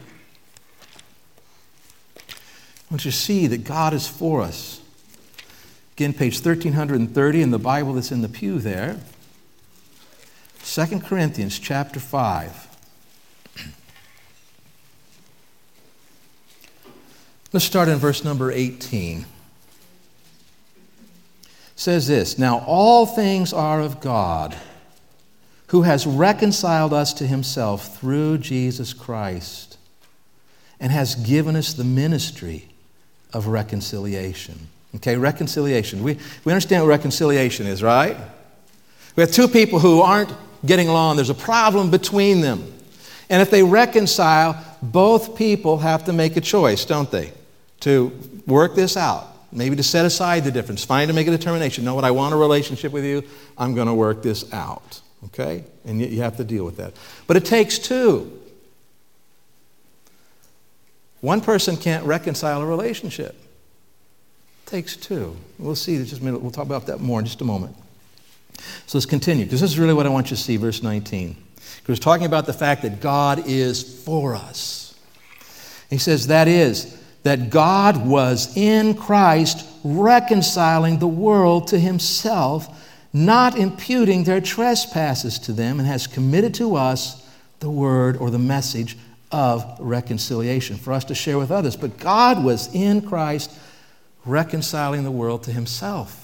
want 2.89 3.05
you 3.05 3.11
to 3.11 3.15
see 3.15 3.45
that 3.45 3.63
God 3.63 3.93
is 3.93 4.07
for 4.07 4.41
us. 4.41 4.79
Again, 5.93 6.13
page 6.13 6.35
1330 6.35 7.41
in 7.41 7.51
the 7.51 7.59
Bible 7.59 7.93
that's 7.93 8.11
in 8.11 8.21
the 8.21 8.29
pew 8.29 8.59
there. 8.59 8.99
2 10.63 10.99
Corinthians 10.99 11.59
chapter 11.59 11.99
5. 11.99 12.67
Let's 17.51 17.65
start 17.65 17.87
in 17.87 17.97
verse 17.97 18.23
number 18.23 18.51
18 18.51 19.25
says 21.75 22.07
this 22.07 22.37
Now 22.37 22.59
all 22.65 23.05
things 23.05 23.53
are 23.53 23.81
of 23.81 23.99
God, 23.99 24.55
who 25.67 25.83
has 25.83 26.07
reconciled 26.07 26.93
us 26.93 27.13
to 27.15 27.27
himself 27.27 27.97
through 27.97 28.39
Jesus 28.39 28.93
Christ, 28.93 29.77
and 30.79 30.91
has 30.91 31.15
given 31.15 31.55
us 31.55 31.73
the 31.73 31.83
ministry 31.83 32.69
of 33.33 33.47
reconciliation. 33.47 34.67
Okay, 34.95 35.17
reconciliation. 35.17 36.03
We, 36.03 36.17
we 36.45 36.51
understand 36.51 36.83
what 36.83 36.89
reconciliation 36.89 37.65
is, 37.65 37.81
right? 37.81 38.15
We 39.15 39.21
have 39.21 39.31
two 39.31 39.47
people 39.47 39.79
who 39.79 40.01
aren't 40.01 40.31
getting 40.65 40.87
along, 40.87 41.17
there's 41.17 41.29
a 41.29 41.35
problem 41.35 41.91
between 41.91 42.41
them. 42.41 42.73
And 43.29 43.41
if 43.41 43.49
they 43.49 43.63
reconcile, 43.63 44.63
both 44.81 45.35
people 45.35 45.79
have 45.79 46.05
to 46.05 46.13
make 46.13 46.37
a 46.37 46.41
choice, 46.41 46.85
don't 46.85 47.09
they? 47.09 47.33
To 47.81 48.17
work 48.47 48.75
this 48.75 48.95
out. 48.95 49.27
Maybe 49.51 49.75
to 49.75 49.83
set 49.83 50.05
aside 50.05 50.43
the 50.45 50.51
difference, 50.51 50.83
find 50.83 51.09
to 51.09 51.13
make 51.13 51.27
a 51.27 51.31
determination. 51.31 51.83
Know 51.83 51.95
what? 51.95 52.03
I 52.03 52.11
want 52.11 52.33
a 52.33 52.37
relationship 52.37 52.91
with 52.91 53.05
you. 53.05 53.23
I'm 53.57 53.75
going 53.75 53.87
to 53.87 53.93
work 53.93 54.23
this 54.23 54.51
out. 54.53 55.01
Okay? 55.25 55.63
And 55.85 56.01
you 56.01 56.21
have 56.21 56.37
to 56.37 56.43
deal 56.43 56.65
with 56.65 56.77
that. 56.77 56.93
But 57.27 57.37
it 57.37 57.45
takes 57.45 57.77
two. 57.77 58.39
One 61.21 61.39
person 61.39 61.77
can't 61.77 62.05
reconcile 62.05 62.61
a 62.61 62.65
relationship. 62.65 63.35
Takes 64.65 64.95
two. 64.95 65.35
We'll 65.59 65.75
see 65.75 65.97
just 65.97 66.21
a 66.21 66.23
minute. 66.23 66.41
We'll 66.41 66.51
talk 66.51 66.65
about 66.65 66.87
that 66.87 66.99
more 66.99 67.19
in 67.19 67.25
just 67.25 67.41
a 67.41 67.45
moment. 67.45 67.75
So 68.87 68.97
let's 68.97 69.05
continue, 69.05 69.45
because 69.45 69.61
this 69.61 69.71
is 69.71 69.79
really 69.79 69.93
what 69.93 70.05
I 70.05 70.09
want 70.09 70.31
you 70.31 70.37
to 70.37 70.41
see, 70.41 70.57
verse 70.57 70.81
19. 70.81 71.35
Because 71.55 71.99
we're 71.99 72.03
talking 72.03 72.25
about 72.25 72.45
the 72.45 72.53
fact 72.53 72.81
that 72.83 73.01
God 73.01 73.47
is 73.47 74.03
for 74.03 74.35
us. 74.35 74.97
He 75.89 75.97
says, 75.97 76.27
that 76.27 76.47
is, 76.47 76.97
that 77.23 77.49
God 77.49 78.05
was 78.05 78.55
in 78.57 78.95
Christ 78.95 79.67
reconciling 79.83 80.99
the 80.99 81.07
world 81.07 81.67
to 81.67 81.79
himself, 81.79 82.67
not 83.11 83.57
imputing 83.57 84.23
their 84.23 84.41
trespasses 84.41 85.37
to 85.39 85.53
them, 85.53 85.79
and 85.79 85.87
has 85.87 86.07
committed 86.07 86.53
to 86.55 86.75
us 86.75 87.29
the 87.59 87.69
word 87.69 88.17
or 88.17 88.29
the 88.29 88.39
message 88.39 88.97
of 89.31 89.77
reconciliation 89.79 90.77
for 90.77 90.93
us 90.93 91.05
to 91.05 91.15
share 91.15 91.37
with 91.37 91.51
others. 91.51 91.75
But 91.75 91.97
God 91.97 92.43
was 92.43 92.73
in 92.73 93.01
Christ 93.01 93.51
reconciling 94.25 95.03
the 95.03 95.11
world 95.11 95.43
to 95.43 95.51
himself 95.51 96.23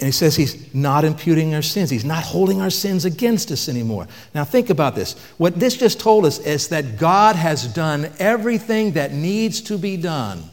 and 0.00 0.06
he 0.06 0.12
says 0.12 0.36
he's 0.36 0.72
not 0.72 1.04
imputing 1.04 1.54
our 1.54 1.62
sins. 1.62 1.90
He's 1.90 2.04
not 2.04 2.22
holding 2.22 2.60
our 2.60 2.70
sins 2.70 3.04
against 3.04 3.50
us 3.50 3.68
anymore. 3.68 4.06
Now, 4.32 4.44
think 4.44 4.70
about 4.70 4.94
this. 4.94 5.18
What 5.38 5.58
this 5.58 5.76
just 5.76 5.98
told 5.98 6.24
us 6.24 6.38
is 6.38 6.68
that 6.68 6.98
God 6.98 7.34
has 7.34 7.66
done 7.66 8.08
everything 8.20 8.92
that 8.92 9.12
needs 9.12 9.60
to 9.62 9.76
be 9.76 9.96
done 9.96 10.44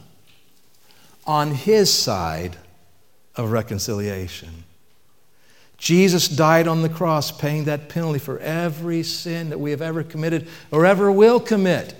on 1.26 1.52
his 1.52 1.92
side 1.94 2.56
of 3.36 3.52
reconciliation. 3.52 4.64
Jesus 5.78 6.26
died 6.26 6.66
on 6.66 6.82
the 6.82 6.88
cross, 6.88 7.30
paying 7.30 7.64
that 7.64 7.88
penalty 7.88 8.18
for 8.18 8.40
every 8.40 9.04
sin 9.04 9.50
that 9.50 9.60
we 9.60 9.70
have 9.70 9.82
ever 9.82 10.02
committed 10.02 10.48
or 10.72 10.84
ever 10.84 11.12
will 11.12 11.38
commit. 11.38 11.94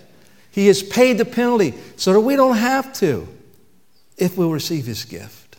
He 0.57 0.69
has 0.69 0.83
paid 0.83 1.19
the 1.19 1.27
penalty 1.27 1.75
so 1.97 2.15
that 2.15 2.21
we 2.21 2.35
don't 2.35 2.57
have 2.57 2.91
to 2.95 3.29
if 4.17 4.39
we'll 4.39 4.51
receive 4.51 4.87
his 4.87 5.05
gift. 5.05 5.59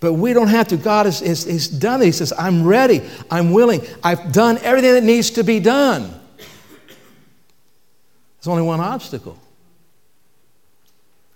But 0.00 0.14
we 0.14 0.32
don't 0.32 0.48
have 0.48 0.68
to. 0.68 0.78
God 0.78 1.04
has, 1.04 1.20
has, 1.20 1.44
has 1.44 1.68
done 1.68 2.00
it. 2.00 2.06
He 2.06 2.12
says, 2.12 2.32
I'm 2.38 2.64
ready. 2.64 3.02
I'm 3.30 3.52
willing. 3.52 3.82
I've 4.02 4.32
done 4.32 4.56
everything 4.62 4.94
that 4.94 5.04
needs 5.04 5.32
to 5.32 5.44
be 5.44 5.60
done. 5.60 6.18
There's 6.38 8.46
only 8.46 8.62
one 8.62 8.80
obstacle. 8.80 9.38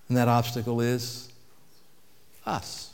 And 0.08 0.16
that 0.16 0.28
obstacle 0.28 0.80
is 0.80 1.30
us. 2.46 2.90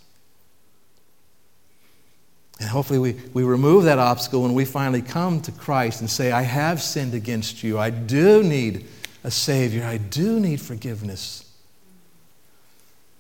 And 2.59 2.69
hopefully, 2.69 2.99
we, 2.99 3.13
we 3.33 3.45
remove 3.45 3.85
that 3.85 4.01
obstacle 4.01 4.43
when 4.43 4.55
we 4.55 4.65
finally 4.65 5.03
come 5.03 5.41
to 5.43 5.53
Christ 5.53 6.01
and 6.01 6.11
say, 6.11 6.33
I 6.33 6.43
have 6.43 6.83
sinned 6.83 7.15
against 7.15 7.63
you. 7.63 7.79
I 7.79 7.91
do 7.91 8.43
need 8.43 8.89
a 9.25 9.31
Savior. 9.31 9.85
I 9.85 9.97
do 9.97 10.39
need 10.39 10.61
forgiveness. 10.61 11.51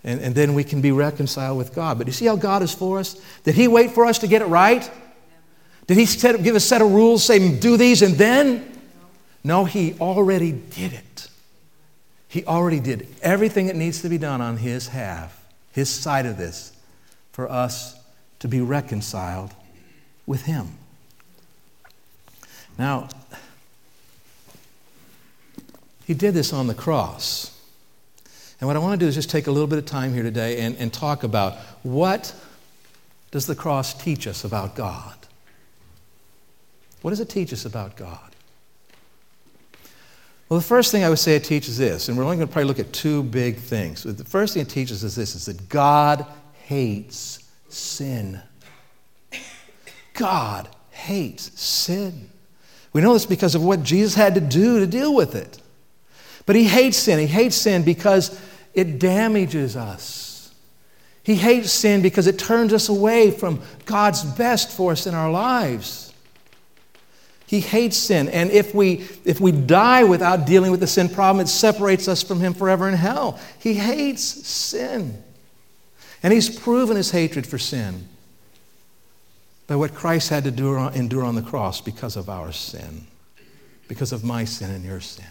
And, 0.04 0.20
and 0.20 0.34
then 0.34 0.54
we 0.54 0.62
can 0.62 0.82
be 0.82 0.92
reconciled 0.92 1.56
with 1.56 1.74
God. 1.74 1.96
But 1.96 2.06
you 2.06 2.12
see 2.12 2.26
how 2.26 2.36
God 2.36 2.62
is 2.62 2.74
for 2.74 2.98
us? 2.98 3.20
Did 3.42 3.54
He 3.54 3.66
wait 3.66 3.90
for 3.90 4.04
us 4.04 4.18
to 4.18 4.28
get 4.28 4.42
it 4.42 4.46
right? 4.46 4.88
Did 5.86 5.96
He 5.96 6.04
set, 6.04 6.40
give 6.42 6.54
a 6.54 6.60
set 6.60 6.82
of 6.82 6.92
rules, 6.92 7.24
say, 7.24 7.58
do 7.58 7.78
these 7.78 8.02
and 8.02 8.14
then? 8.14 8.70
No, 9.42 9.64
He 9.64 9.94
already 9.98 10.52
did 10.52 10.92
it. 10.92 11.28
He 12.28 12.44
already 12.44 12.80
did 12.80 13.08
everything 13.22 13.66
that 13.68 13.76
needs 13.76 14.02
to 14.02 14.08
be 14.08 14.18
done 14.18 14.42
on 14.42 14.58
His 14.58 14.88
half, 14.88 15.42
His 15.72 15.88
side 15.88 16.26
of 16.26 16.36
this, 16.36 16.72
for 17.32 17.50
us 17.50 17.98
to 18.40 18.48
be 18.48 18.60
reconciled 18.60 19.54
with 20.26 20.42
Him. 20.42 20.68
Now, 22.78 23.08
He 26.06 26.14
did 26.14 26.34
this 26.34 26.52
on 26.52 26.66
the 26.66 26.74
cross. 26.74 27.50
And 28.60 28.68
what 28.68 28.76
I 28.76 28.78
want 28.78 28.98
to 28.98 29.04
do 29.04 29.08
is 29.08 29.14
just 29.14 29.30
take 29.30 29.46
a 29.46 29.50
little 29.50 29.66
bit 29.66 29.78
of 29.78 29.86
time 29.86 30.14
here 30.14 30.22
today 30.22 30.60
and, 30.60 30.76
and 30.76 30.92
talk 30.92 31.22
about 31.22 31.56
what 31.82 32.34
does 33.30 33.46
the 33.46 33.54
cross 33.54 33.94
teach 33.94 34.26
us 34.26 34.44
about 34.44 34.74
God? 34.74 35.16
What 37.02 37.10
does 37.10 37.20
it 37.20 37.28
teach 37.28 37.52
us 37.52 37.64
about 37.64 37.96
God? 37.96 38.34
Well, 40.48 40.60
the 40.60 40.66
first 40.66 40.92
thing 40.92 41.04
I 41.04 41.08
would 41.08 41.18
say 41.18 41.36
it 41.36 41.44
teaches 41.44 41.78
this, 41.78 42.08
and 42.08 42.16
we're 42.16 42.24
only 42.24 42.36
going 42.36 42.46
to 42.46 42.52
probably 42.52 42.68
look 42.68 42.78
at 42.78 42.92
two 42.92 43.22
big 43.22 43.56
things. 43.56 44.02
The 44.04 44.24
first 44.24 44.54
thing 44.54 44.62
it 44.62 44.68
teaches 44.68 45.04
us 45.04 45.14
this 45.14 45.34
is 45.34 45.46
that 45.46 45.68
God 45.68 46.26
hates 46.62 47.50
sin. 47.68 48.40
God 50.12 50.68
hates 50.90 51.60
sin. 51.60 52.30
We 52.92 53.00
know 53.00 53.14
this 53.14 53.26
because 53.26 53.54
of 53.54 53.64
what 53.64 53.82
Jesus 53.82 54.14
had 54.14 54.34
to 54.36 54.40
do 54.40 54.78
to 54.78 54.86
deal 54.86 55.14
with 55.14 55.34
it. 55.34 55.60
But 56.46 56.56
he 56.56 56.64
hates 56.64 56.96
sin. 56.96 57.18
He 57.18 57.26
hates 57.26 57.56
sin 57.56 57.84
because 57.84 58.38
it 58.74 58.98
damages 58.98 59.76
us. 59.76 60.52
He 61.22 61.36
hates 61.36 61.72
sin 61.72 62.02
because 62.02 62.26
it 62.26 62.38
turns 62.38 62.72
us 62.72 62.88
away 62.88 63.30
from 63.30 63.62
God's 63.86 64.22
best 64.22 64.70
for 64.70 64.92
us 64.92 65.06
in 65.06 65.14
our 65.14 65.30
lives. 65.30 66.12
He 67.46 67.60
hates 67.60 67.96
sin. 67.96 68.28
And 68.28 68.50
if 68.50 68.74
we, 68.74 69.06
if 69.24 69.40
we 69.40 69.52
die 69.52 70.04
without 70.04 70.46
dealing 70.46 70.70
with 70.70 70.80
the 70.80 70.86
sin 70.86 71.08
problem, 71.08 71.44
it 71.44 71.48
separates 71.48 72.08
us 72.08 72.22
from 72.22 72.40
Him 72.40 72.52
forever 72.52 72.88
in 72.88 72.94
hell. 72.94 73.38
He 73.58 73.74
hates 73.74 74.22
sin. 74.22 75.22
And 76.22 76.32
He's 76.32 76.50
proven 76.50 76.96
His 76.96 77.10
hatred 77.10 77.46
for 77.46 77.58
sin 77.58 78.08
by 79.66 79.76
what 79.76 79.94
Christ 79.94 80.28
had 80.28 80.44
to 80.44 80.90
endure 80.94 81.24
on 81.24 81.34
the 81.34 81.42
cross 81.42 81.80
because 81.80 82.16
of 82.16 82.28
our 82.28 82.52
sin, 82.52 83.06
because 83.88 84.12
of 84.12 84.24
my 84.24 84.44
sin 84.44 84.70
and 84.70 84.84
your 84.84 85.00
sin. 85.00 85.24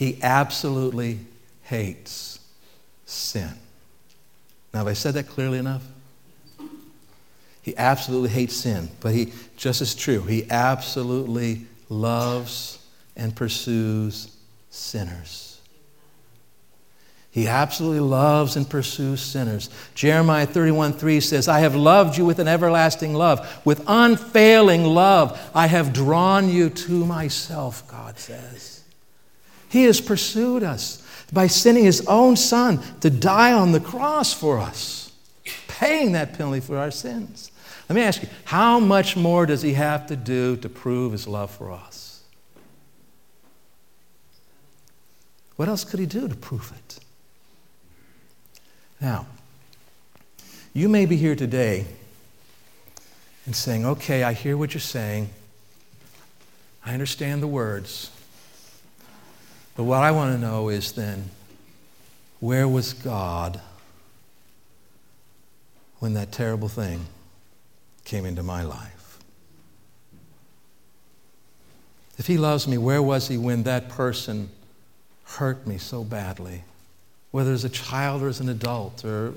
He 0.00 0.18
absolutely 0.22 1.18
hates 1.64 2.38
sin. 3.04 3.52
Now, 4.72 4.78
have 4.78 4.86
I 4.86 4.94
said 4.94 5.12
that 5.12 5.28
clearly 5.28 5.58
enough? 5.58 5.82
He 7.60 7.76
absolutely 7.76 8.30
hates 8.30 8.56
sin, 8.56 8.88
but 9.00 9.12
he, 9.12 9.34
just 9.58 9.82
as 9.82 9.94
true, 9.94 10.22
he 10.22 10.50
absolutely 10.50 11.66
loves 11.90 12.78
and 13.14 13.36
pursues 13.36 14.34
sinners. 14.70 15.60
He 17.30 17.46
absolutely 17.46 18.00
loves 18.00 18.56
and 18.56 18.66
pursues 18.66 19.20
sinners. 19.20 19.68
Jeremiah 19.94 20.46
31 20.46 20.94
3 20.94 21.20
says, 21.20 21.46
I 21.46 21.58
have 21.58 21.76
loved 21.76 22.16
you 22.16 22.24
with 22.24 22.38
an 22.38 22.48
everlasting 22.48 23.12
love. 23.12 23.46
With 23.66 23.84
unfailing 23.86 24.84
love, 24.84 25.38
I 25.54 25.66
have 25.66 25.92
drawn 25.92 26.48
you 26.48 26.70
to 26.70 27.04
myself, 27.04 27.86
God 27.86 28.18
says. 28.18 28.69
He 29.70 29.84
has 29.84 30.00
pursued 30.00 30.62
us 30.62 31.02
by 31.32 31.46
sending 31.46 31.84
his 31.84 32.04
own 32.06 32.36
son 32.36 32.82
to 33.00 33.08
die 33.08 33.52
on 33.52 33.70
the 33.70 33.80
cross 33.80 34.34
for 34.34 34.58
us, 34.58 35.12
paying 35.68 36.12
that 36.12 36.36
penalty 36.36 36.58
for 36.60 36.76
our 36.76 36.90
sins. 36.90 37.52
Let 37.88 37.94
me 37.94 38.02
ask 38.02 38.22
you, 38.22 38.28
how 38.44 38.80
much 38.80 39.16
more 39.16 39.46
does 39.46 39.62
he 39.62 39.74
have 39.74 40.08
to 40.08 40.16
do 40.16 40.56
to 40.56 40.68
prove 40.68 41.12
his 41.12 41.28
love 41.28 41.52
for 41.52 41.70
us? 41.70 42.22
What 45.54 45.68
else 45.68 45.84
could 45.84 46.00
he 46.00 46.06
do 46.06 46.26
to 46.26 46.34
prove 46.34 46.72
it? 46.76 46.98
Now, 49.00 49.26
you 50.72 50.88
may 50.88 51.06
be 51.06 51.16
here 51.16 51.36
today 51.36 51.86
and 53.46 53.54
saying, 53.54 53.86
okay, 53.86 54.24
I 54.24 54.32
hear 54.32 54.56
what 54.56 54.74
you're 54.74 54.80
saying. 54.80 55.30
I 56.84 56.92
understand 56.92 57.42
the 57.42 57.46
words. 57.46 58.10
But 59.80 59.84
what 59.84 60.02
I 60.02 60.10
want 60.10 60.34
to 60.34 60.38
know 60.38 60.68
is 60.68 60.92
then, 60.92 61.30
where 62.38 62.68
was 62.68 62.92
God 62.92 63.62
when 66.00 66.12
that 66.12 66.32
terrible 66.32 66.68
thing 66.68 67.06
came 68.04 68.26
into 68.26 68.42
my 68.42 68.62
life? 68.62 69.16
If 72.18 72.26
He 72.26 72.36
loves 72.36 72.68
me, 72.68 72.76
where 72.76 73.00
was 73.00 73.28
He 73.28 73.38
when 73.38 73.62
that 73.62 73.88
person 73.88 74.50
hurt 75.24 75.66
me 75.66 75.78
so 75.78 76.04
badly? 76.04 76.64
whether 77.30 77.50
as 77.50 77.64
a 77.64 77.70
child 77.70 78.22
or 78.22 78.28
as 78.28 78.40
an 78.40 78.50
adult 78.50 79.02
or 79.02 79.32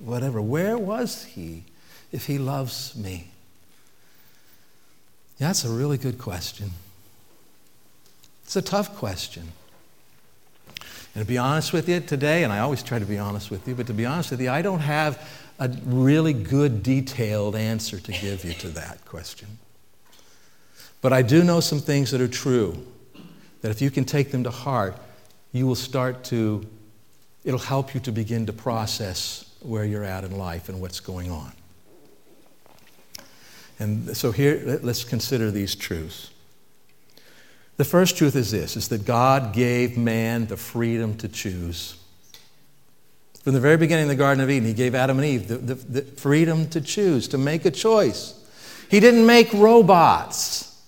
whatever. 0.00 0.42
Where 0.42 0.76
was 0.76 1.24
he 1.24 1.62
if 2.12 2.26
he 2.26 2.36
loves 2.36 2.94
me? 2.94 3.30
Yeah, 5.38 5.46
that's 5.46 5.64
a 5.64 5.70
really 5.70 5.96
good 5.98 6.18
question. 6.18 6.72
It's 8.44 8.56
a 8.56 8.60
tough 8.60 8.96
question. 8.96 9.52
And 11.18 11.26
to 11.26 11.28
be 11.28 11.36
honest 11.36 11.72
with 11.72 11.88
you 11.88 11.98
today, 11.98 12.44
and 12.44 12.52
I 12.52 12.60
always 12.60 12.80
try 12.80 13.00
to 13.00 13.04
be 13.04 13.18
honest 13.18 13.50
with 13.50 13.66
you, 13.66 13.74
but 13.74 13.88
to 13.88 13.92
be 13.92 14.06
honest 14.06 14.30
with 14.30 14.40
you, 14.40 14.50
I 14.50 14.62
don't 14.62 14.78
have 14.78 15.28
a 15.58 15.68
really 15.84 16.32
good, 16.32 16.84
detailed 16.84 17.56
answer 17.56 17.98
to 17.98 18.12
give 18.12 18.44
you 18.44 18.52
to 18.52 18.68
that 18.68 19.04
question. 19.04 19.48
But 21.00 21.12
I 21.12 21.22
do 21.22 21.42
know 21.42 21.58
some 21.58 21.80
things 21.80 22.12
that 22.12 22.20
are 22.20 22.28
true, 22.28 22.86
that 23.62 23.72
if 23.72 23.82
you 23.82 23.90
can 23.90 24.04
take 24.04 24.30
them 24.30 24.44
to 24.44 24.50
heart, 24.52 24.96
you 25.50 25.66
will 25.66 25.74
start 25.74 26.22
to 26.26 26.64
it'll 27.42 27.58
help 27.58 27.94
you 27.94 28.00
to 28.02 28.12
begin 28.12 28.46
to 28.46 28.52
process 28.52 29.52
where 29.58 29.84
you're 29.84 30.04
at 30.04 30.22
in 30.22 30.38
life 30.38 30.68
and 30.68 30.80
what's 30.80 31.00
going 31.00 31.32
on. 31.32 31.52
And 33.80 34.16
so 34.16 34.30
here, 34.30 34.78
let's 34.84 35.02
consider 35.02 35.50
these 35.50 35.74
truths. 35.74 36.30
The 37.78 37.84
first 37.84 38.18
truth 38.18 38.34
is 38.34 38.50
this, 38.50 38.76
is 38.76 38.88
that 38.88 39.06
God 39.06 39.52
gave 39.52 39.96
man 39.96 40.48
the 40.48 40.56
freedom 40.56 41.16
to 41.18 41.28
choose. 41.28 41.96
From 43.44 43.54
the 43.54 43.60
very 43.60 43.76
beginning 43.76 44.04
of 44.04 44.08
the 44.08 44.16
Garden 44.16 44.42
of 44.42 44.50
Eden, 44.50 44.68
he 44.68 44.74
gave 44.74 44.96
Adam 44.96 45.16
and 45.18 45.26
Eve 45.26 45.46
the, 45.46 45.56
the, 45.58 45.74
the 45.74 46.02
freedom 46.02 46.68
to 46.70 46.80
choose, 46.80 47.28
to 47.28 47.38
make 47.38 47.64
a 47.64 47.70
choice. 47.70 48.34
He 48.90 48.98
didn't 48.98 49.24
make 49.24 49.52
robots. 49.52 50.82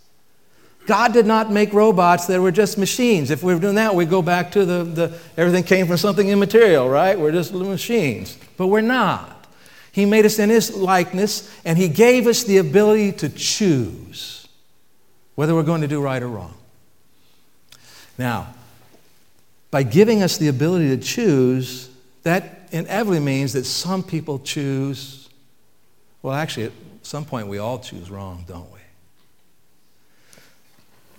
God 0.86 1.12
did 1.12 1.26
not 1.26 1.52
make 1.52 1.72
robots 1.72 2.26
that 2.26 2.40
were 2.40 2.50
just 2.50 2.76
machines. 2.76 3.30
If 3.30 3.44
we 3.44 3.54
were 3.54 3.60
doing 3.60 3.76
that, 3.76 3.94
we 3.94 4.04
go 4.04 4.20
back 4.20 4.50
to 4.52 4.64
the, 4.64 4.82
the 4.82 5.18
everything 5.36 5.62
came 5.62 5.86
from 5.86 5.96
something 5.96 6.28
immaterial, 6.28 6.88
right? 6.88 7.16
We're 7.16 7.30
just 7.30 7.52
little 7.52 7.70
machines. 7.70 8.36
But 8.56 8.66
we're 8.66 8.80
not. 8.80 9.46
He 9.92 10.06
made 10.06 10.26
us 10.26 10.40
in 10.40 10.50
His 10.50 10.74
likeness, 10.74 11.56
and 11.64 11.78
He 11.78 11.88
gave 11.88 12.26
us 12.26 12.42
the 12.42 12.58
ability 12.58 13.12
to 13.12 13.28
choose 13.28 14.48
whether 15.36 15.54
we're 15.54 15.62
going 15.62 15.82
to 15.82 15.88
do 15.88 16.02
right 16.02 16.20
or 16.20 16.28
wrong. 16.28 16.54
Now, 18.20 18.52
by 19.70 19.82
giving 19.82 20.22
us 20.22 20.36
the 20.36 20.48
ability 20.48 20.94
to 20.94 20.98
choose, 20.98 21.88
that 22.22 22.68
inevitably 22.70 23.18
means 23.18 23.54
that 23.54 23.64
some 23.64 24.02
people 24.02 24.40
choose, 24.40 25.30
well, 26.20 26.34
actually, 26.34 26.64
at 26.64 26.72
some 27.00 27.24
point 27.24 27.48
we 27.48 27.56
all 27.56 27.78
choose 27.78 28.10
wrong, 28.10 28.44
don't 28.46 28.70
we? 28.70 28.80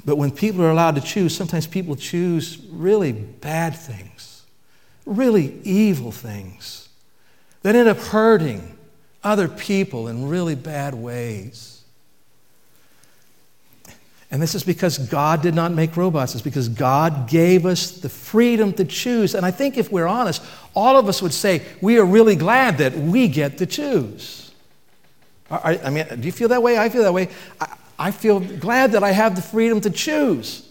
But 0.06 0.18
when 0.18 0.30
people 0.30 0.62
are 0.62 0.70
allowed 0.70 0.94
to 0.94 1.02
choose, 1.02 1.36
sometimes 1.36 1.66
people 1.66 1.96
choose 1.96 2.60
really 2.70 3.14
bad 3.14 3.76
things, 3.76 4.44
really 5.08 5.60
evil 5.64 6.12
things 6.12 6.88
that 7.64 7.76
end 7.76 7.90
up 7.90 7.98
hurting 7.98 8.78
other 9.24 9.48
people 9.48 10.08
in 10.08 10.30
really 10.30 10.54
bad 10.54 10.94
ways. 10.94 11.81
And 14.32 14.42
this 14.42 14.56
is 14.56 14.64
because 14.64 14.98
God 14.98 15.42
did 15.42 15.54
not 15.54 15.74
make 15.74 15.98
robots. 15.98 16.34
It's 16.34 16.42
because 16.42 16.70
God 16.70 17.28
gave 17.28 17.66
us 17.66 17.92
the 17.92 18.08
freedom 18.08 18.72
to 18.74 18.86
choose. 18.86 19.36
And 19.36 19.46
I 19.46 19.52
think 19.52 19.78
if 19.78 19.92
we're 19.92 20.08
honest, 20.08 20.42
all 20.74 20.98
of 20.98 21.10
us 21.10 21.22
would 21.22 21.34
say 21.34 21.64
we 21.82 22.00
are 22.00 22.06
really 22.06 22.38
glad 22.38 22.78
that 22.78 22.96
we 22.96 23.28
get 23.28 23.58
to 23.58 23.66
choose. 23.66 24.52
I 25.50 25.90
mean, 25.90 26.08
do 26.08 26.26
you 26.26 26.32
feel 26.32 26.48
that 26.48 26.64
way? 26.64 26.78
I 26.78 26.88
feel 26.88 27.04
that 27.04 27.14
way. 27.14 27.28
I 28.00 28.12
feel 28.12 28.40
glad 28.40 28.94
that 28.94 29.04
I 29.04 29.12
have 29.12 29.36
the 29.36 29.42
freedom 29.42 29.82
to 29.82 29.90
choose. 29.90 30.66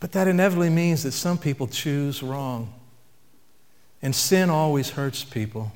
But 0.00 0.12
that 0.12 0.26
inevitably 0.26 0.70
means 0.70 1.02
that 1.02 1.12
some 1.12 1.36
people 1.36 1.66
choose 1.66 2.22
wrong. 2.22 2.72
And 4.00 4.16
sin 4.16 4.48
always 4.48 4.90
hurts 4.90 5.22
people. 5.22 5.70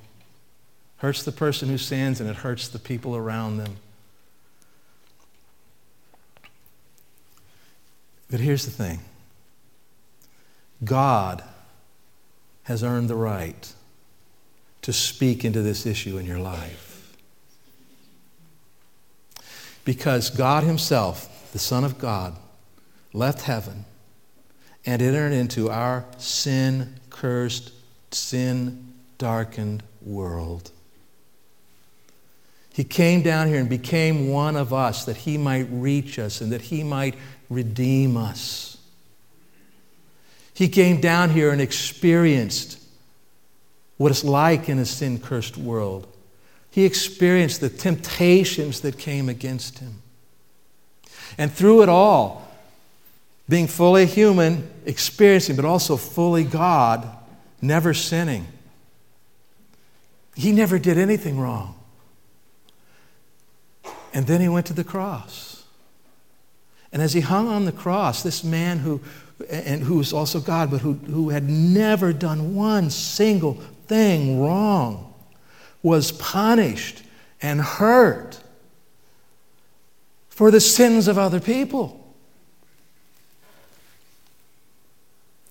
Hurts 0.97 1.23
the 1.23 1.33
person 1.33 1.69
who 1.69 1.77
sins 1.77 2.19
and 2.19 2.31
it 2.31 2.37
hurts 2.37 2.67
the 2.67 2.79
people 2.79 3.15
around 3.15 3.59
them. 3.59 3.77
But 8.31 8.41
here's 8.41 8.65
the 8.65 8.71
thing 8.71 9.01
God 10.83 11.43
has 12.65 12.83
earned 12.83 13.09
the 13.09 13.17
right 13.17 13.73
to 14.83 14.93
speak 14.93 15.45
into 15.45 15.62
this 15.62 15.87
issue 15.87 16.19
in 16.19 16.27
your 16.27 16.39
life. 16.39 17.17
Because 19.85 20.31
God 20.31 20.65
Himself, 20.65 21.53
the 21.53 21.59
Son 21.59 21.85
of 21.85 21.99
God, 21.99 22.37
left 23.12 23.43
heaven 23.43 23.85
and 24.85 25.01
entered 25.01 25.33
into 25.33 25.71
our 25.71 26.05
sin 26.19 26.95
cursed, 27.11 27.73
sin 28.12 28.93
darkened 29.19 29.83
world. 30.03 30.71
He 32.73 32.85
came 32.85 33.23
down 33.23 33.49
here 33.49 33.59
and 33.59 33.71
became 33.71 34.29
one 34.29 34.55
of 34.55 34.73
us 34.73 35.05
that 35.07 35.17
He 35.17 35.39
might 35.39 35.67
reach 35.71 36.19
us 36.19 36.41
and 36.41 36.53
that 36.53 36.62
He 36.62 36.85
might 36.85 37.15
redeem 37.49 38.17
us. 38.17 38.77
He 40.55 40.69
came 40.69 41.01
down 41.01 41.31
here 41.31 41.51
and 41.51 41.61
experienced 41.61 42.81
what 43.99 44.11
it's 44.11 44.25
like 44.25 44.69
in 44.69 44.79
a 44.79 44.87
sin 44.87 45.19
cursed 45.19 45.57
world. 45.57 46.07
He 46.71 46.85
experienced 46.85 47.61
the 47.61 47.69
temptations 47.69 48.81
that 48.81 48.99
came 48.99 49.29
against 49.29 49.79
him. 49.79 50.03
And 51.39 51.53
through 51.53 51.83
it 51.83 51.89
all, 51.89 52.47
being 53.49 53.67
fully 53.67 54.07
human, 54.07 54.69
experiencing, 54.85 55.57
but 55.57 55.65
also 55.65 55.97
fully 55.97 56.45
God, 56.45 57.09
never 57.63 57.95
sinning. 57.95 58.47
He 60.35 60.53
never 60.53 60.79
did 60.79 60.99
anything 60.99 61.39
wrong. 61.39 61.75
And 64.13 64.27
then 64.27 64.41
he 64.41 64.49
went 64.49 64.67
to 64.67 64.73
the 64.73 64.85
cross. 64.85 65.56
And 66.92 67.03
as 67.03 67.12
he 67.12 67.20
hung 67.20 67.49
on 67.49 67.64
the 67.64 67.72
cross, 67.72 68.22
this 68.22 68.44
man 68.44 68.79
who, 68.79 69.01
and 69.51 69.83
who 69.83 69.96
was 69.99 70.12
also 70.12 70.40
God, 70.40 70.70
but 70.70 70.81
who, 70.81 70.94
who 70.94 71.31
had 71.31 71.49
never 71.49 72.12
done 72.12 72.55
one 72.55 72.90
single 72.90 73.55
thing 73.87 74.40
wrong, 74.40 75.14
was 75.83 76.12
punished 76.12 77.03
and 77.42 77.61
hurt 77.61 78.40
for 80.29 80.51
the 80.51 80.61
sins 80.61 81.09
of 81.09 81.16
other 81.18 81.40
people. 81.40 82.03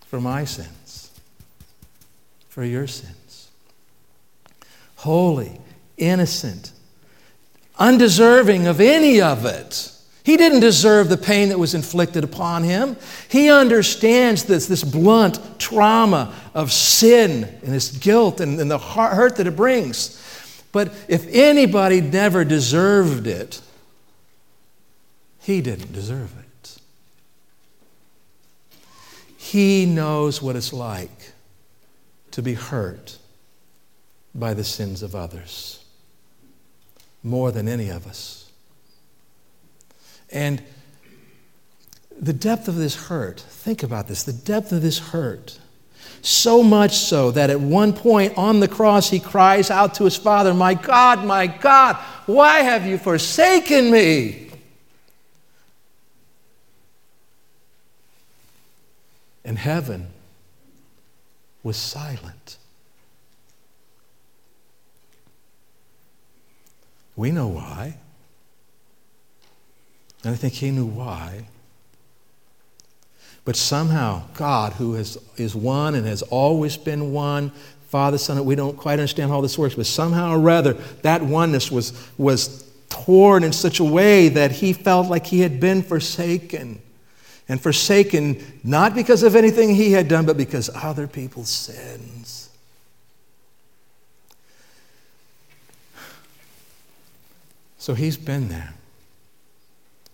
For 0.08 0.22
my 0.22 0.46
sins, 0.46 1.10
for 2.50 2.64
your 2.64 2.88
sins. 2.88 3.50
Holy, 4.98 5.60
innocent, 5.98 6.72
undeserving 7.78 8.68
of 8.68 8.80
any 8.80 9.22
of 9.22 9.46
it. 9.46 9.92
He 10.26 10.38
didn't 10.38 10.62
deserve 10.62 11.08
the 11.08 11.18
pain 11.18 11.50
that 11.50 11.60
was 11.60 11.76
inflicted 11.76 12.24
upon 12.24 12.64
him. 12.64 12.98
He 13.30 13.52
understands 13.52 14.44
this, 14.46 14.66
this 14.66 14.84
blunt 14.84 15.40
trauma 15.60 16.34
of 16.56 16.72
sin 16.72 17.44
and 17.44 17.72
this 17.72 17.92
guilt 17.92 18.40
and, 18.42 18.60
and 18.60 18.72
the 18.72 18.80
hurt 18.80 19.36
that 19.36 19.46
it 19.46 19.56
brings. 19.56 20.20
But 20.72 20.92
if 21.08 21.28
anybody 21.30 22.02
never 22.02 22.44
deserved 22.44 23.28
it, 23.28 23.62
he 25.42 25.62
didn't 25.62 25.94
deserve 25.94 26.34
it. 26.40 26.80
He 29.38 29.86
knows 29.86 30.42
what 30.42 30.56
it's 30.56 30.74
like 30.74 31.34
to 32.32 32.42
be 32.42 32.56
hurt 32.56 33.20
by 34.34 34.56
the 34.56 34.64
sins 34.64 35.04
of 35.04 35.14
others 35.14 35.86
more 37.22 37.52
than 37.52 37.68
any 37.68 37.90
of 37.90 38.08
us. 38.08 38.45
And 40.36 40.62
the 42.20 42.34
depth 42.34 42.68
of 42.68 42.76
this 42.76 43.08
hurt, 43.08 43.40
think 43.40 43.82
about 43.82 44.10
this 44.10 44.24
the 44.24 44.34
depth 44.34 44.72
of 44.74 44.82
this 44.82 45.00
hurt. 45.00 45.60
So 46.22 46.62
much 46.62 46.98
so 46.98 47.32
that 47.32 47.50
at 47.50 47.60
one 47.60 47.94
point 47.94 48.38
on 48.38 48.60
the 48.60 48.68
cross 48.68 49.10
he 49.10 49.20
cries 49.20 49.72
out 49.72 49.94
to 49.96 50.04
his 50.04 50.18
father, 50.18 50.54
My 50.54 50.74
God, 50.74 51.24
my 51.24 51.48
God, 51.48 51.96
why 52.26 52.60
have 52.60 52.86
you 52.86 52.98
forsaken 52.98 53.92
me? 53.92 54.50
And 59.46 59.58
heaven 59.58 60.08
was 61.64 61.78
silent. 61.78 62.58
We 67.16 67.32
know 67.32 67.48
why. 67.48 68.00
And 70.26 70.34
I 70.34 70.38
think 70.38 70.54
he 70.54 70.72
knew 70.72 70.88
why. 70.88 71.46
But 73.46 73.56
somehow, 73.56 74.24
God, 74.34 74.74
who 74.74 74.96
is 74.96 75.56
one 75.56 75.94
and 75.94 76.08
has 76.08 76.24
always 76.24 76.78
been 76.78 77.14
one, 77.14 77.52
Father, 77.90 78.18
Son, 78.18 78.44
we 78.44 78.56
don't 78.56 78.76
quite 78.76 78.94
understand 78.94 79.30
how 79.30 79.40
this 79.42 79.56
works, 79.56 79.76
but 79.76 79.86
somehow 79.86 80.34
or 80.34 80.40
rather, 80.40 80.74
that 81.04 81.22
oneness 81.22 81.72
was, 81.72 81.94
was 82.18 82.68
torn 82.90 83.44
in 83.44 83.54
such 83.54 83.80
a 83.80 83.84
way 83.84 84.30
that 84.30 84.52
he 84.52 84.74
felt 84.74 85.08
like 85.08 85.28
he 85.28 85.42
had 85.42 85.60
been 85.60 85.84
forsaken. 85.84 86.82
And 87.48 87.62
forsaken 87.62 88.60
not 88.64 88.96
because 88.96 89.22
of 89.22 89.36
anything 89.36 89.76
he 89.76 89.92
had 89.92 90.08
done, 90.08 90.26
but 90.26 90.38
because 90.38 90.72
other 90.74 91.06
people's 91.06 91.50
sins. 91.50 92.50
So 97.78 97.94
he's 97.94 98.18
been 98.18 98.50
there. 98.50 98.74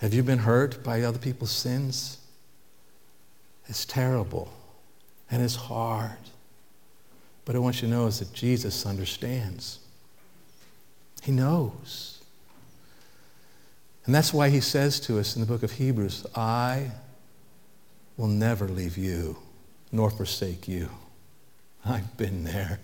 Have 0.02 0.16
you 0.16 0.24
been 0.24 0.40
hurt 0.40 0.84
by 0.84 1.04
other 1.04 1.20
people's 1.20 1.52
sins? 1.52 2.18
It's 3.68 3.86
terrible 3.86 4.52
and 5.30 5.44
it's 5.44 5.56
hard. 5.56 6.18
But 7.46 7.56
I 7.56 7.60
want 7.60 7.82
you 7.82 7.88
to 7.88 7.94
know 7.94 8.08
is 8.08 8.18
that 8.18 8.34
Jesus 8.34 8.84
understands. 8.84 9.78
He 11.22 11.32
knows. 11.32 12.20
And 14.06 14.16
that's 14.16 14.34
why 14.34 14.50
he 14.50 14.60
says 14.60 15.00
to 15.02 15.20
us 15.20 15.36
in 15.36 15.42
the 15.42 15.48
book 15.48 15.62
of 15.62 15.74
Hebrews, 15.74 16.26
I 16.36 16.90
will 18.18 18.28
never 18.28 18.68
leave 18.68 18.98
you 18.98 19.38
nor 19.92 20.10
forsake 20.10 20.68
you. 20.68 20.90
I've 21.86 22.18
been 22.18 22.44
there. 22.44 22.80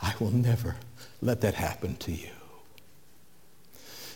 I 0.00 0.14
will 0.18 0.32
never 0.32 0.74
let 1.22 1.42
that 1.42 1.54
happen 1.54 1.94
to 1.98 2.10
you. 2.10 2.30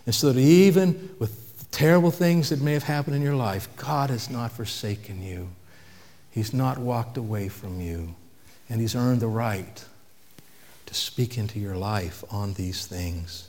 And 0.04 0.12
so 0.12 0.32
that 0.32 0.40
even 0.40 1.14
with 1.20 1.43
terrible 1.74 2.12
things 2.12 2.50
that 2.50 2.60
may 2.60 2.72
have 2.72 2.84
happened 2.84 3.16
in 3.16 3.22
your 3.22 3.34
life, 3.34 3.68
God 3.76 4.08
has 4.08 4.30
not 4.30 4.52
forsaken 4.52 5.20
you. 5.20 5.48
He's 6.30 6.54
not 6.54 6.78
walked 6.78 7.16
away 7.16 7.48
from 7.48 7.80
you. 7.80 8.14
And 8.68 8.80
He's 8.80 8.94
earned 8.94 9.20
the 9.20 9.26
right 9.26 9.84
to 10.86 10.94
speak 10.94 11.36
into 11.36 11.58
your 11.58 11.76
life 11.76 12.22
on 12.30 12.54
these 12.54 12.86
things. 12.86 13.48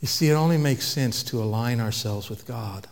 You 0.00 0.08
see, 0.08 0.30
it 0.30 0.34
only 0.34 0.58
makes 0.58 0.84
sense 0.84 1.22
to 1.24 1.40
align 1.40 1.80
ourselves 1.80 2.28
with 2.28 2.44
God. 2.46 2.88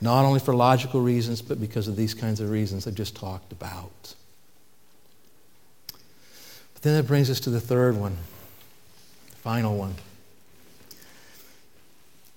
Not 0.00 0.24
only 0.24 0.40
for 0.40 0.54
logical 0.54 1.02
reasons, 1.02 1.42
but 1.42 1.60
because 1.60 1.86
of 1.86 1.96
these 1.96 2.14
kinds 2.14 2.40
of 2.40 2.50
reasons 2.50 2.86
I 2.86 2.92
just 2.92 3.14
talked 3.14 3.52
about. 3.52 4.14
But 6.72 6.82
then 6.82 6.94
that 6.96 7.06
brings 7.06 7.28
us 7.28 7.40
to 7.40 7.50
the 7.50 7.60
third 7.60 7.96
one 7.96 8.16
final 9.42 9.76
one. 9.76 9.94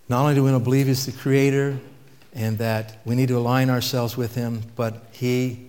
Not 0.09 0.21
only 0.21 0.35
do 0.35 0.43
we 0.43 0.59
believe 0.59 0.87
He's 0.87 1.05
the 1.05 1.11
Creator 1.11 1.79
and 2.33 2.57
that 2.57 2.99
we 3.05 3.15
need 3.15 3.29
to 3.29 3.37
align 3.37 3.69
ourselves 3.69 4.17
with 4.17 4.35
Him, 4.35 4.61
but 4.75 5.05
He, 5.11 5.67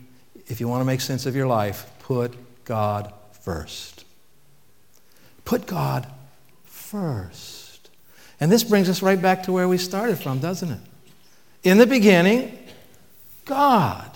if 0.49 0.61
you 0.61 0.68
want 0.68 0.81
to 0.81 0.85
make 0.85 1.01
sense 1.01 1.27
of 1.27 1.37
your 1.37 1.47
life, 1.47 1.90
put 2.01 2.35
God 2.64 3.12
first. 3.40 4.05
Put 5.45 5.66
God 5.66 6.07
first. 6.64 7.90
And 8.40 8.51
this 8.51 8.64
brings 8.64 8.88
us 8.88 9.03
right 9.03 9.21
back 9.21 9.45
to 9.45 9.53
where 9.53 9.68
we 9.68 9.79
started 9.79 10.18
from, 10.18 10.40
doesn't 10.40 10.71
it? 10.71 10.81
In 11.62 11.79
the 11.79 11.87
beginning, 11.87 12.59
God. 13.45 14.12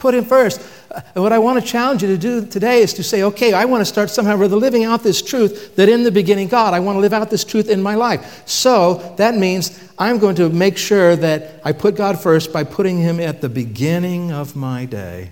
Put 0.00 0.14
Him 0.14 0.24
first. 0.24 0.60
Uh, 0.90 1.02
what 1.14 1.32
I 1.32 1.38
want 1.38 1.62
to 1.62 1.66
challenge 1.66 2.02
you 2.02 2.08
to 2.08 2.18
do 2.18 2.44
today 2.44 2.82
is 2.82 2.94
to 2.94 3.02
say, 3.02 3.22
okay, 3.22 3.52
I 3.52 3.66
want 3.66 3.82
to 3.82 3.84
start 3.84 4.10
somehow 4.10 4.36
rather 4.36 4.56
living 4.56 4.84
out 4.84 5.02
this 5.02 5.22
truth 5.22 5.76
that 5.76 5.88
in 5.88 6.02
the 6.02 6.10
beginning, 6.10 6.48
God, 6.48 6.74
I 6.74 6.80
want 6.80 6.96
to 6.96 7.00
live 7.00 7.12
out 7.12 7.30
this 7.30 7.44
truth 7.44 7.68
in 7.68 7.80
my 7.80 7.94
life. 7.94 8.42
So 8.48 9.14
that 9.18 9.36
means 9.36 9.92
I'm 9.98 10.18
going 10.18 10.34
to 10.36 10.48
make 10.48 10.78
sure 10.78 11.14
that 11.16 11.60
I 11.64 11.72
put 11.72 11.94
God 11.94 12.20
first 12.20 12.52
by 12.52 12.64
putting 12.64 12.98
Him 12.98 13.20
at 13.20 13.40
the 13.40 13.48
beginning 13.48 14.32
of 14.32 14.56
my 14.56 14.86
day. 14.86 15.30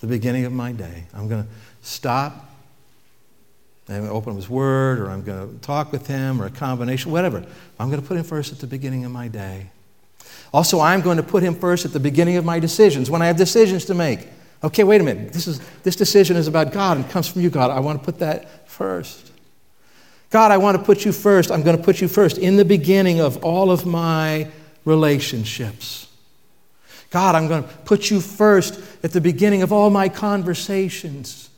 The 0.00 0.06
beginning 0.06 0.44
of 0.44 0.52
my 0.52 0.72
day. 0.72 1.04
I'm 1.12 1.28
going 1.28 1.42
to 1.42 1.48
stop. 1.82 2.48
I'm 3.88 3.96
going 3.96 4.08
to 4.08 4.14
open 4.14 4.36
His 4.36 4.48
Word, 4.48 5.00
or 5.00 5.10
I'm 5.10 5.22
going 5.22 5.52
to 5.52 5.60
talk 5.60 5.90
with 5.90 6.06
Him, 6.06 6.40
or 6.40 6.46
a 6.46 6.50
combination, 6.50 7.10
whatever. 7.10 7.44
I'm 7.80 7.90
going 7.90 8.00
to 8.00 8.06
put 8.06 8.16
Him 8.16 8.24
first 8.24 8.52
at 8.52 8.60
the 8.60 8.66
beginning 8.68 9.04
of 9.04 9.10
my 9.10 9.26
day. 9.26 9.70
Also, 10.52 10.80
I'm 10.80 11.00
going 11.00 11.18
to 11.18 11.22
put 11.22 11.42
him 11.42 11.54
first 11.54 11.84
at 11.84 11.92
the 11.92 12.00
beginning 12.00 12.36
of 12.36 12.44
my 12.44 12.58
decisions 12.58 13.10
when 13.10 13.22
I 13.22 13.26
have 13.26 13.36
decisions 13.36 13.84
to 13.86 13.94
make. 13.94 14.28
Okay, 14.64 14.82
wait 14.82 15.00
a 15.00 15.04
minute. 15.04 15.32
This, 15.32 15.46
is, 15.46 15.60
this 15.82 15.94
decision 15.94 16.36
is 16.36 16.48
about 16.48 16.72
God 16.72 16.96
and 16.96 17.08
comes 17.10 17.28
from 17.28 17.42
you, 17.42 17.50
God. 17.50 17.70
I 17.70 17.80
want 17.80 18.00
to 18.00 18.04
put 18.04 18.18
that 18.20 18.68
first. 18.68 19.30
God, 20.30 20.50
I 20.50 20.56
want 20.56 20.76
to 20.76 20.82
put 20.82 21.04
you 21.04 21.12
first. 21.12 21.50
I'm 21.50 21.62
going 21.62 21.76
to 21.76 21.82
put 21.82 22.00
you 22.00 22.08
first 22.08 22.38
in 22.38 22.56
the 22.56 22.64
beginning 22.64 23.20
of 23.20 23.44
all 23.44 23.70
of 23.70 23.86
my 23.86 24.50
relationships. 24.84 26.08
God, 27.10 27.34
I'm 27.34 27.48
going 27.48 27.62
to 27.62 27.68
put 27.84 28.10
you 28.10 28.20
first 28.20 28.80
at 29.02 29.12
the 29.12 29.20
beginning 29.20 29.62
of 29.62 29.72
all 29.72 29.90
my 29.90 30.08
conversations. 30.08 31.48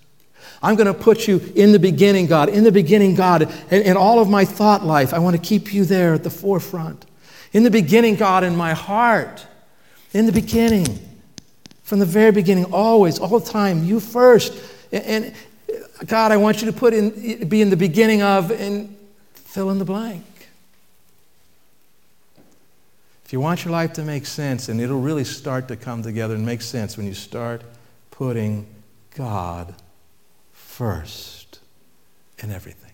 I'm 0.63 0.77
going 0.77 0.87
to 0.87 0.95
put 0.95 1.27
you 1.27 1.41
in 1.57 1.73
the 1.73 1.79
beginning, 1.79 2.27
God, 2.27 2.49
in 2.51 2.65
the 2.65 2.73
beginning, 2.73 3.15
God, 3.15 3.43
in, 3.71 3.83
in 3.83 3.97
all 3.97 4.21
of 4.21 4.29
my 4.29 4.45
thought 4.45 4.85
life. 4.85 5.15
I 5.15 5.19
want 5.19 5.35
to 5.35 5.43
keep 5.43 5.73
you 5.73 5.85
there 5.85 6.15
at 6.15 6.23
the 6.23 6.31
forefront. 6.31 7.07
In 7.53 7.63
the 7.63 7.71
beginning, 7.71 8.17
God, 8.17 8.45
in 8.45 8.57
my 8.57 8.73
heart. 8.73 9.47
In 10.13 10.27
the 10.27 10.33
beginning. 10.33 10.87
From 11.83 11.99
the 11.99 12.07
very 12.07 12.31
beginning, 12.31 12.67
always, 12.73 13.19
all 13.19 13.39
the 13.39 13.51
time, 13.51 13.85
you 13.85 13.99
first. 14.01 14.53
And, 14.93 15.35
God, 16.07 16.33
I 16.33 16.37
want 16.37 16.63
you 16.63 16.71
to 16.71 16.77
put 16.77 16.95
in, 16.95 17.49
be 17.49 17.61
in 17.61 17.71
the 17.71 17.77
beginning 17.77 18.23
of, 18.23 18.51
and 18.51 18.97
fill 19.35 19.71
in 19.71 19.79
the 19.79 19.85
blank. 19.85 20.25
If 23.25 23.33
you 23.33 23.41
want 23.41 23.65
your 23.65 23.73
life 23.73 23.93
to 23.95 24.03
make 24.03 24.27
sense, 24.27 24.69
and 24.69 24.81
it'll 24.81 25.01
really 25.01 25.25
start 25.25 25.69
to 25.69 25.77
come 25.77 26.03
together 26.03 26.35
and 26.35 26.45
make 26.45 26.63
sense 26.63 26.97
when 26.97 27.07
you 27.07 27.15
start 27.15 27.63
putting 28.11 28.67
God 29.15 29.75
first 30.53 31.61
in 32.39 32.51
everything. 32.51 32.90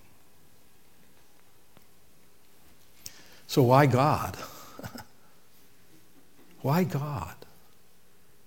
So, 3.57 3.63
why 3.63 3.87
God? 3.87 4.37
why 6.61 6.85
God? 6.85 7.35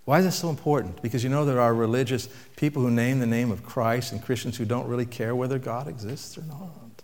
Why 0.05 0.19
is 0.19 0.25
this 0.25 0.35
so 0.35 0.51
important? 0.51 1.01
Because 1.01 1.23
you 1.23 1.31
know 1.31 1.45
there 1.45 1.59
are 1.59 1.73
religious 1.73 2.29
people 2.57 2.83
who 2.83 2.91
name 2.91 3.17
the 3.17 3.25
name 3.25 3.49
of 3.49 3.63
Christ 3.63 4.11
and 4.11 4.21
Christians 4.23 4.55
who 4.55 4.65
don't 4.65 4.87
really 4.87 5.07
care 5.07 5.35
whether 5.35 5.57
God 5.57 5.87
exists 5.87 6.37
or 6.37 6.43
not. 6.43 7.01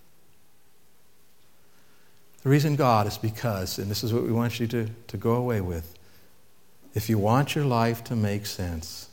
The 2.43 2.49
reason 2.49 2.75
God 2.75 3.07
is 3.07 3.17
because, 3.17 3.79
and 3.79 3.89
this 3.89 4.03
is 4.03 4.13
what 4.13 4.21
we 4.21 4.31
want 4.31 4.59
you 4.59 4.67
to, 4.67 4.87
to 5.07 5.17
go 5.17 5.33
away 5.33 5.61
with, 5.61 5.97
if 6.93 7.09
you 7.09 7.17
want 7.17 7.55
your 7.55 7.65
life 7.65 8.03
to 8.03 8.15
make 8.15 8.45
sense, 8.45 9.09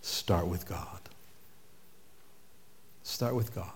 start 0.00 0.48
with 0.48 0.68
God. 0.68 0.98
Start 3.04 3.36
with 3.36 3.54
God. 3.54 3.75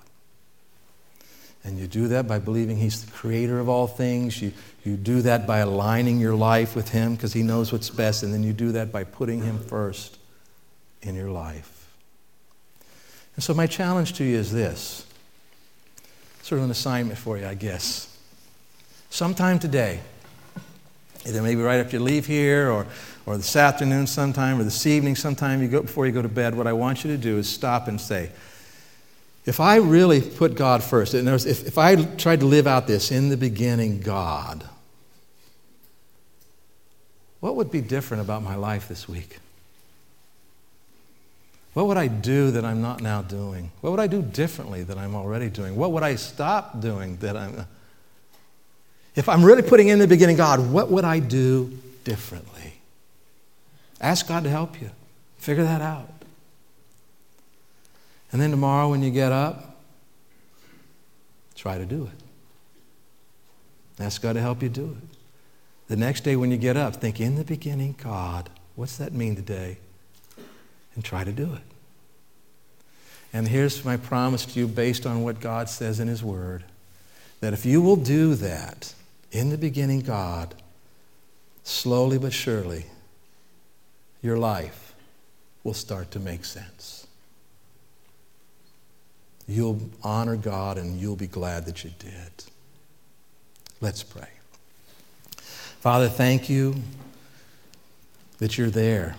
And 1.62 1.78
you 1.78 1.86
do 1.86 2.08
that 2.08 2.26
by 2.26 2.38
believing 2.38 2.76
He's 2.76 3.04
the 3.04 3.10
creator 3.10 3.58
of 3.58 3.68
all 3.68 3.86
things. 3.86 4.40
You, 4.40 4.52
you 4.84 4.96
do 4.96 5.22
that 5.22 5.46
by 5.46 5.58
aligning 5.58 6.18
your 6.18 6.34
life 6.34 6.74
with 6.74 6.88
Him 6.88 7.14
because 7.14 7.32
He 7.32 7.42
knows 7.42 7.72
what's 7.72 7.90
best. 7.90 8.22
And 8.22 8.32
then 8.32 8.42
you 8.42 8.52
do 8.52 8.72
that 8.72 8.90
by 8.90 9.04
putting 9.04 9.42
Him 9.42 9.58
first 9.58 10.18
in 11.02 11.14
your 11.14 11.30
life. 11.30 11.88
And 13.34 13.44
so, 13.44 13.54
my 13.54 13.66
challenge 13.66 14.14
to 14.14 14.24
you 14.24 14.36
is 14.36 14.52
this 14.52 15.06
sort 16.42 16.58
of 16.58 16.64
an 16.64 16.70
assignment 16.70 17.18
for 17.18 17.38
you, 17.38 17.46
I 17.46 17.54
guess. 17.54 18.18
Sometime 19.10 19.58
today, 19.58 20.00
either 21.26 21.42
maybe 21.42 21.60
right 21.60 21.78
after 21.78 21.96
you 21.96 22.02
leave 22.02 22.26
here 22.26 22.70
or, 22.70 22.86
or 23.26 23.36
this 23.36 23.54
afternoon 23.54 24.06
sometime 24.06 24.58
or 24.60 24.64
this 24.64 24.86
evening 24.86 25.14
sometime 25.14 25.62
you 25.62 25.68
go, 25.68 25.82
before 25.82 26.06
you 26.06 26.12
go 26.12 26.22
to 26.22 26.28
bed, 26.28 26.54
what 26.54 26.66
I 26.66 26.72
want 26.72 27.04
you 27.04 27.10
to 27.10 27.18
do 27.18 27.38
is 27.38 27.48
stop 27.48 27.88
and 27.88 28.00
say, 28.00 28.30
if 29.46 29.58
I 29.60 29.76
really 29.76 30.20
put 30.20 30.54
God 30.54 30.82
first, 30.82 31.14
if, 31.14 31.46
if 31.46 31.78
I 31.78 32.04
tried 32.04 32.40
to 32.40 32.46
live 32.46 32.66
out 32.66 32.86
this 32.86 33.10
in 33.10 33.30
the 33.30 33.36
beginning, 33.36 34.00
God, 34.00 34.64
what 37.40 37.56
would 37.56 37.70
be 37.70 37.80
different 37.80 38.22
about 38.22 38.42
my 38.42 38.54
life 38.54 38.88
this 38.88 39.08
week? 39.08 39.38
What 41.72 41.86
would 41.86 41.96
I 41.96 42.08
do 42.08 42.50
that 42.50 42.64
I'm 42.64 42.82
not 42.82 43.00
now 43.00 43.22
doing? 43.22 43.70
What 43.80 43.90
would 43.90 44.00
I 44.00 44.08
do 44.08 44.22
differently 44.22 44.82
that 44.82 44.98
I'm 44.98 45.14
already 45.14 45.48
doing? 45.48 45.76
What 45.76 45.92
would 45.92 46.02
I 46.02 46.16
stop 46.16 46.80
doing 46.80 47.16
that 47.18 47.36
I'm. 47.36 47.66
If 49.14 49.28
I'm 49.28 49.44
really 49.44 49.62
putting 49.62 49.88
in 49.88 49.98
the 49.98 50.06
beginning, 50.06 50.36
God, 50.36 50.70
what 50.70 50.90
would 50.90 51.04
I 51.04 51.18
do 51.18 51.78
differently? 52.04 52.74
Ask 54.00 54.28
God 54.28 54.44
to 54.44 54.50
help 54.50 54.80
you. 54.80 54.90
Figure 55.38 55.64
that 55.64 55.80
out. 55.80 56.19
And 58.32 58.40
then 58.40 58.50
tomorrow 58.50 58.88
when 58.90 59.02
you 59.02 59.10
get 59.10 59.32
up, 59.32 59.80
try 61.54 61.78
to 61.78 61.84
do 61.84 62.04
it. 62.04 64.02
Ask 64.02 64.22
God 64.22 64.34
to 64.34 64.40
help 64.40 64.62
you 64.62 64.68
do 64.68 64.96
it. 65.00 65.16
The 65.88 65.96
next 65.96 66.22
day 66.22 66.36
when 66.36 66.50
you 66.50 66.56
get 66.56 66.76
up, 66.76 66.96
think 66.96 67.20
in 67.20 67.34
the 67.34 67.44
beginning, 67.44 67.96
God, 68.02 68.48
what's 68.76 68.96
that 68.98 69.12
mean 69.12 69.36
today? 69.36 69.78
And 70.94 71.04
try 71.04 71.24
to 71.24 71.32
do 71.32 71.52
it. 71.52 71.62
And 73.32 73.46
here's 73.46 73.84
my 73.84 73.96
promise 73.96 74.44
to 74.46 74.58
you 74.58 74.66
based 74.66 75.06
on 75.06 75.22
what 75.22 75.40
God 75.40 75.68
says 75.68 76.00
in 76.00 76.08
His 76.08 76.22
Word 76.22 76.64
that 77.40 77.52
if 77.52 77.64
you 77.64 77.80
will 77.80 77.96
do 77.96 78.34
that, 78.34 78.92
in 79.32 79.50
the 79.50 79.58
beginning, 79.58 80.00
God, 80.00 80.54
slowly 81.62 82.18
but 82.18 82.32
surely, 82.32 82.86
your 84.22 84.36
life 84.36 84.94
will 85.64 85.74
start 85.74 86.10
to 86.10 86.20
make 86.20 86.44
sense. 86.44 86.99
You'll 89.50 89.80
honor 90.04 90.36
God 90.36 90.78
and 90.78 91.00
you'll 91.00 91.16
be 91.16 91.26
glad 91.26 91.66
that 91.66 91.82
you 91.82 91.90
did. 91.98 92.30
Let's 93.80 94.04
pray. 94.04 94.28
Father, 95.80 96.08
thank 96.08 96.48
you 96.48 96.76
that 98.38 98.56
you're 98.56 98.70
there. 98.70 99.16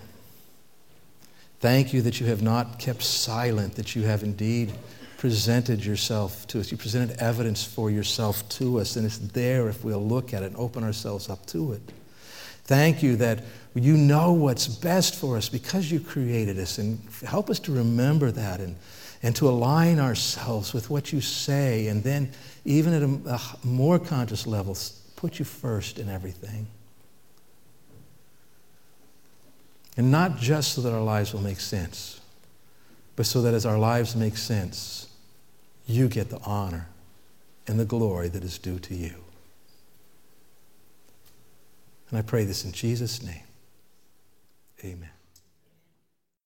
Thank 1.59 1.91
you 1.91 2.01
that 2.03 2.21
you 2.21 2.27
have 2.27 2.41
not 2.41 2.79
kept 2.79 3.03
silent, 3.03 3.75
that 3.75 3.93
you 3.93 4.03
have 4.03 4.23
indeed 4.23 4.71
presented 5.17 5.83
yourself 5.83 6.47
to 6.47 6.61
us. 6.61 6.71
You 6.71 6.77
presented 6.77 7.17
evidence 7.19 7.65
for 7.65 7.91
yourself 7.91 8.47
to 8.49 8.79
us, 8.79 8.95
and 8.95 9.05
it's 9.05 9.17
there 9.17 9.67
if 9.67 9.83
we'll 9.83 10.03
look 10.03 10.33
at 10.33 10.43
it 10.43 10.47
and 10.47 10.55
open 10.55 10.83
ourselves 10.83 11.29
up 11.29 11.45
to 11.47 11.73
it. 11.73 11.81
Thank 12.63 13.03
you 13.03 13.17
that 13.17 13.43
you 13.75 13.97
know 13.97 14.31
what's 14.31 14.67
best 14.67 15.15
for 15.15 15.35
us 15.35 15.49
because 15.49 15.91
you 15.91 15.99
created 15.99 16.57
us, 16.57 16.77
and 16.77 17.01
help 17.25 17.49
us 17.49 17.59
to 17.59 17.73
remember 17.73 18.31
that 18.31 18.61
and, 18.61 18.77
and 19.23 19.35
to 19.35 19.47
align 19.47 19.99
ourselves 19.99 20.73
with 20.73 20.89
what 20.89 21.13
you 21.13 21.21
say, 21.21 21.87
and 21.87 22.03
then, 22.03 22.31
even 22.65 22.93
at 22.93 23.03
a, 23.03 23.33
a 23.35 23.41
more 23.63 23.99
conscious 23.99 24.47
level, 24.47 24.75
put 25.15 25.37
you 25.37 25.45
first 25.45 25.99
in 25.99 26.09
everything. 26.09 26.67
And 29.97 30.11
not 30.11 30.37
just 30.37 30.73
so 30.73 30.81
that 30.81 30.93
our 30.93 31.03
lives 31.03 31.33
will 31.33 31.41
make 31.41 31.59
sense, 31.59 32.21
but 33.15 33.25
so 33.25 33.41
that 33.43 33.53
as 33.53 33.65
our 33.65 33.77
lives 33.77 34.15
make 34.15 34.37
sense, 34.37 35.07
you 35.85 36.07
get 36.07 36.29
the 36.29 36.39
honor 36.39 36.87
and 37.67 37.79
the 37.79 37.85
glory 37.85 38.29
that 38.29 38.43
is 38.43 38.57
due 38.57 38.79
to 38.79 38.95
you. 38.95 39.13
And 42.09 42.17
I 42.17 42.21
pray 42.23 42.43
this 42.43 42.65
in 42.65 42.71
Jesus' 42.71 43.21
name. 43.21 43.43
Amen. 44.83 45.10